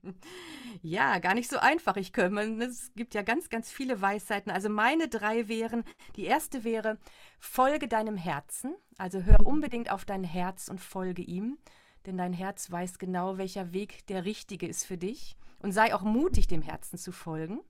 Ja, 0.82 1.18
gar 1.18 1.34
nicht 1.34 1.48
so 1.48 1.56
einfach. 1.56 1.96
Ich 1.96 2.12
könnte, 2.12 2.64
es 2.64 2.92
gibt 2.94 3.14
ja 3.14 3.22
ganz, 3.22 3.48
ganz 3.48 3.70
viele 3.70 4.02
Weisheiten. 4.02 4.52
Also 4.52 4.68
meine 4.68 5.08
drei 5.08 5.48
wären, 5.48 5.84
die 6.16 6.24
erste 6.24 6.62
wäre, 6.62 6.98
folge 7.38 7.88
deinem 7.88 8.16
Herzen. 8.16 8.74
Also 8.98 9.22
hör 9.22 9.46
unbedingt 9.46 9.90
auf 9.90 10.04
dein 10.04 10.24
Herz 10.24 10.68
und 10.68 10.80
folge 10.80 11.22
ihm, 11.22 11.56
denn 12.04 12.18
dein 12.18 12.34
Herz 12.34 12.70
weiß 12.70 12.98
genau, 12.98 13.38
welcher 13.38 13.72
Weg 13.72 14.06
der 14.08 14.26
richtige 14.26 14.66
ist 14.66 14.84
für 14.84 14.98
dich 14.98 15.38
und 15.64 15.72
sei 15.72 15.94
auch 15.94 16.02
mutig, 16.02 16.46
dem 16.46 16.60
Herzen 16.60 16.98
zu 16.98 17.10
folgen. 17.10 17.60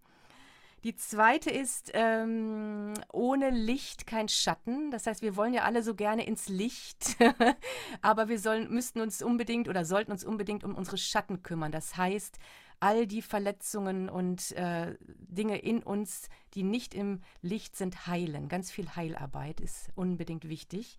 Die 0.82 0.96
zweite 0.96 1.48
ist, 1.48 1.92
ähm, 1.94 2.92
ohne 3.12 3.50
Licht 3.50 4.06
kein 4.06 4.28
Schatten. 4.28 4.90
Das 4.90 5.06
heißt, 5.06 5.22
wir 5.22 5.36
wollen 5.36 5.54
ja 5.54 5.62
alle 5.62 5.82
so 5.82 5.94
gerne 5.94 6.26
ins 6.26 6.48
Licht, 6.48 7.16
aber 8.02 8.28
wir 8.28 8.38
sollen, 8.38 8.68
müssten 8.70 9.00
uns 9.00 9.22
unbedingt 9.22 9.68
oder 9.68 9.84
sollten 9.84 10.10
uns 10.10 10.24
unbedingt 10.24 10.64
um 10.64 10.74
unsere 10.74 10.98
Schatten 10.98 11.42
kümmern. 11.42 11.72
Das 11.72 11.96
heißt, 11.96 12.38
all 12.80 13.06
die 13.06 13.22
Verletzungen 13.22 14.10
und 14.10 14.52
äh, 14.52 14.96
Dinge 15.00 15.58
in 15.58 15.82
uns, 15.82 16.28
die 16.54 16.64
nicht 16.64 16.94
im 16.94 17.22
Licht 17.40 17.76
sind, 17.76 18.08
heilen. 18.08 18.48
Ganz 18.48 18.72
viel 18.72 18.90
Heilarbeit 18.96 19.60
ist 19.60 19.88
unbedingt 19.94 20.48
wichtig. 20.48 20.98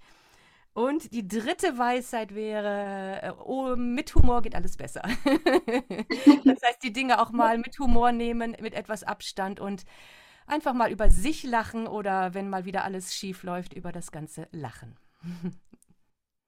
Und 0.75 1.13
die 1.13 1.25
dritte 1.25 1.77
Weisheit 1.77 2.35
wäre, 2.35 3.21
äh, 3.23 3.31
oh, 3.45 3.77
mit 3.77 4.13
Humor 4.13 4.41
geht 4.41 4.55
alles 4.55 4.75
besser. 4.75 5.01
das 6.43 6.61
heißt, 6.61 6.83
die 6.83 6.91
Dinge 6.91 7.21
auch 7.21 7.31
mal 7.31 7.57
mit 7.57 7.79
Humor 7.79 8.11
nehmen, 8.11 8.57
mit 8.59 8.73
etwas 8.73 9.03
Abstand 9.03 9.61
und 9.61 9.85
einfach 10.47 10.73
mal 10.73 10.91
über 10.91 11.09
sich 11.09 11.43
lachen 11.43 11.88
oder 11.88 12.33
wenn 12.33 12.49
mal 12.49 12.65
wieder 12.65 12.83
alles 12.83 13.15
schief 13.15 13.43
läuft, 13.43 13.73
über 13.73 13.93
das 13.93 14.11
Ganze 14.11 14.49
lachen. 14.51 14.97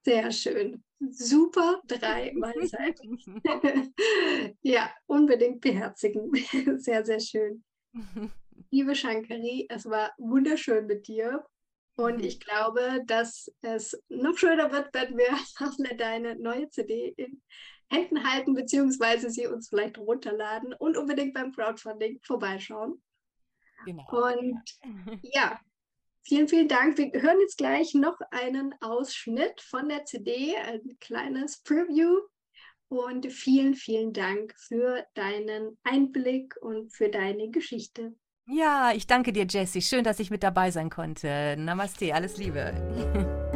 Sehr 0.04 0.30
schön. 0.30 0.84
Super 1.08 1.80
drei 1.86 2.30
Weisheiten. 2.36 3.40
ja, 4.62 4.90
unbedingt 5.06 5.62
beherzigen. 5.62 6.30
Sehr, 6.76 7.02
sehr 7.02 7.20
schön. 7.20 7.64
Liebe 8.70 8.94
Shankari, 8.94 9.66
es 9.70 9.86
war 9.86 10.12
wunderschön 10.18 10.86
mit 10.86 11.08
dir. 11.08 11.46
Und 11.98 12.18
mhm. 12.18 12.24
ich 12.24 12.38
glaube, 12.38 13.02
dass 13.06 13.52
es 13.60 14.00
noch 14.08 14.38
schöner 14.38 14.70
wird, 14.70 14.94
wenn 14.94 15.18
wir 15.18 15.30
alle 15.56 15.96
deine 15.96 16.36
neue 16.36 16.70
CD 16.70 17.12
in 17.16 17.42
Händen 17.90 18.22
halten, 18.22 18.54
beziehungsweise 18.54 19.30
sie 19.30 19.48
uns 19.48 19.68
vielleicht 19.68 19.98
runterladen 19.98 20.74
und 20.74 20.96
unbedingt 20.96 21.34
beim 21.34 21.52
Crowdfunding 21.52 22.20
vorbeischauen. 22.22 23.02
Genau. 23.84 24.04
Und 24.10 24.62
ja, 25.22 25.58
vielen, 26.22 26.46
vielen 26.46 26.68
Dank. 26.68 26.98
Wir 26.98 27.10
hören 27.20 27.40
jetzt 27.40 27.58
gleich 27.58 27.94
noch 27.94 28.20
einen 28.30 28.74
Ausschnitt 28.80 29.60
von 29.60 29.88
der 29.88 30.04
CD, 30.04 30.56
ein 30.56 30.96
kleines 31.00 31.62
Preview. 31.62 32.20
Und 32.90 33.30
vielen, 33.30 33.74
vielen 33.74 34.12
Dank 34.12 34.54
für 34.56 35.04
deinen 35.14 35.76
Einblick 35.82 36.54
und 36.60 36.90
für 36.90 37.10
deine 37.10 37.50
Geschichte. 37.50 38.14
Ja, 38.50 38.92
ich 38.94 39.06
danke 39.06 39.32
dir, 39.32 39.46
Jessie. 39.48 39.82
Schön, 39.82 40.04
dass 40.04 40.20
ich 40.20 40.30
mit 40.30 40.42
dabei 40.42 40.70
sein 40.70 40.88
konnte. 40.88 41.54
Namaste, 41.58 42.14
alles 42.14 42.38
Liebe. 42.38 42.72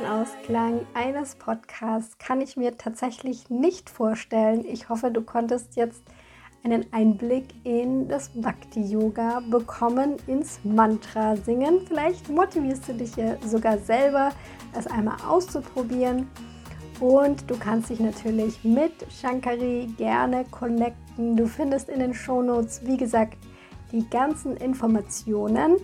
Ausklang 0.00 0.86
eines 0.94 1.34
Podcasts 1.34 2.16
kann 2.16 2.40
ich 2.40 2.56
mir 2.56 2.78
tatsächlich 2.78 3.50
nicht 3.50 3.90
vorstellen. 3.90 4.64
Ich 4.64 4.88
hoffe, 4.88 5.10
du 5.10 5.20
konntest 5.20 5.76
jetzt 5.76 6.02
einen 6.64 6.86
Einblick 6.92 7.44
in 7.64 8.08
das 8.08 8.30
Bhakti-Yoga 8.34 9.42
bekommen, 9.50 10.16
ins 10.26 10.60
Mantra 10.64 11.36
singen. 11.36 11.80
Vielleicht 11.86 12.30
motivierst 12.30 12.88
du 12.88 12.94
dich 12.94 13.16
ja 13.16 13.36
sogar 13.46 13.76
selber, 13.78 14.30
es 14.76 14.86
einmal 14.86 15.16
auszuprobieren. 15.28 16.26
Und 16.98 17.50
du 17.50 17.56
kannst 17.58 17.90
dich 17.90 18.00
natürlich 18.00 18.64
mit 18.64 18.92
Shankari 19.20 19.92
gerne 19.98 20.46
connecten. 20.50 21.36
Du 21.36 21.46
findest 21.46 21.90
in 21.90 22.00
den 22.00 22.14
Shownotes, 22.14 22.80
wie 22.86 22.96
gesagt, 22.96 23.36
die 23.92 24.08
ganzen 24.08 24.56
Informationen 24.56 25.76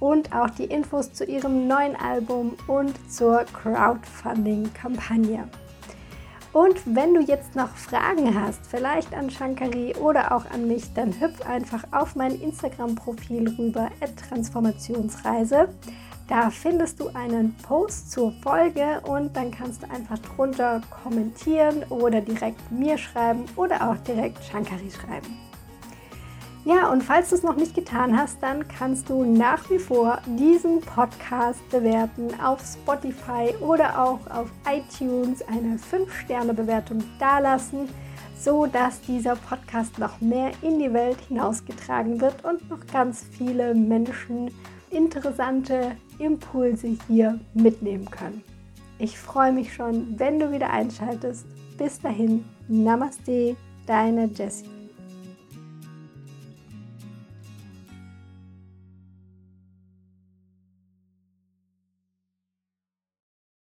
und 0.00 0.34
auch 0.34 0.50
die 0.50 0.64
Infos 0.64 1.12
zu 1.12 1.24
ihrem 1.24 1.68
neuen 1.68 1.94
Album 1.94 2.56
und 2.66 2.94
zur 3.10 3.44
Crowdfunding-Kampagne. 3.44 5.48
Und 6.52 6.80
wenn 6.84 7.14
du 7.14 7.20
jetzt 7.20 7.54
noch 7.54 7.68
Fragen 7.68 8.34
hast, 8.34 8.66
vielleicht 8.66 9.14
an 9.14 9.30
Shankari 9.30 9.94
oder 10.00 10.34
auch 10.34 10.50
an 10.50 10.66
mich, 10.66 10.92
dann 10.94 11.20
hüpf 11.20 11.46
einfach 11.46 11.84
auf 11.92 12.16
mein 12.16 12.40
Instagram-Profil 12.40 13.54
rüber, 13.56 13.88
Transformationsreise. 14.28 15.68
Da 16.26 16.50
findest 16.50 16.98
du 16.98 17.08
einen 17.08 17.54
Post 17.62 18.10
zur 18.10 18.32
Folge 18.42 19.00
und 19.04 19.36
dann 19.36 19.50
kannst 19.50 19.82
du 19.82 19.90
einfach 19.90 20.18
drunter 20.18 20.80
kommentieren 21.02 21.84
oder 21.88 22.20
direkt 22.20 22.72
mir 22.72 22.98
schreiben 22.98 23.44
oder 23.56 23.90
auch 23.90 23.96
direkt 23.98 24.42
Shankari 24.44 24.90
schreiben. 24.90 25.49
Ja, 26.66 26.90
und 26.92 27.02
falls 27.02 27.30
du 27.30 27.36
es 27.36 27.42
noch 27.42 27.56
nicht 27.56 27.74
getan 27.74 28.16
hast, 28.16 28.42
dann 28.42 28.68
kannst 28.68 29.08
du 29.08 29.24
nach 29.24 29.70
wie 29.70 29.78
vor 29.78 30.20
diesen 30.26 30.80
Podcast 30.82 31.66
bewerten 31.70 32.28
auf 32.42 32.60
Spotify 32.60 33.54
oder 33.60 33.98
auch 33.98 34.20
auf 34.30 34.50
iTunes 34.70 35.42
eine 35.48 35.78
5-Sterne-Bewertung 35.78 37.02
dalassen, 37.18 37.88
so 38.38 38.66
dass 38.66 39.00
dieser 39.00 39.36
Podcast 39.36 39.98
noch 39.98 40.20
mehr 40.20 40.50
in 40.60 40.78
die 40.78 40.92
Welt 40.92 41.18
hinausgetragen 41.28 42.20
wird 42.20 42.44
und 42.44 42.68
noch 42.68 42.86
ganz 42.92 43.24
viele 43.30 43.74
Menschen 43.74 44.50
interessante 44.90 45.92
Impulse 46.18 46.98
hier 47.08 47.40
mitnehmen 47.54 48.10
können. 48.10 48.42
Ich 48.98 49.18
freue 49.18 49.52
mich 49.52 49.72
schon, 49.72 50.18
wenn 50.18 50.38
du 50.38 50.52
wieder 50.52 50.68
einschaltest. 50.70 51.46
Bis 51.78 51.98
dahin, 52.00 52.44
Namaste, 52.68 53.56
deine 53.86 54.26
Jessie. 54.26 54.79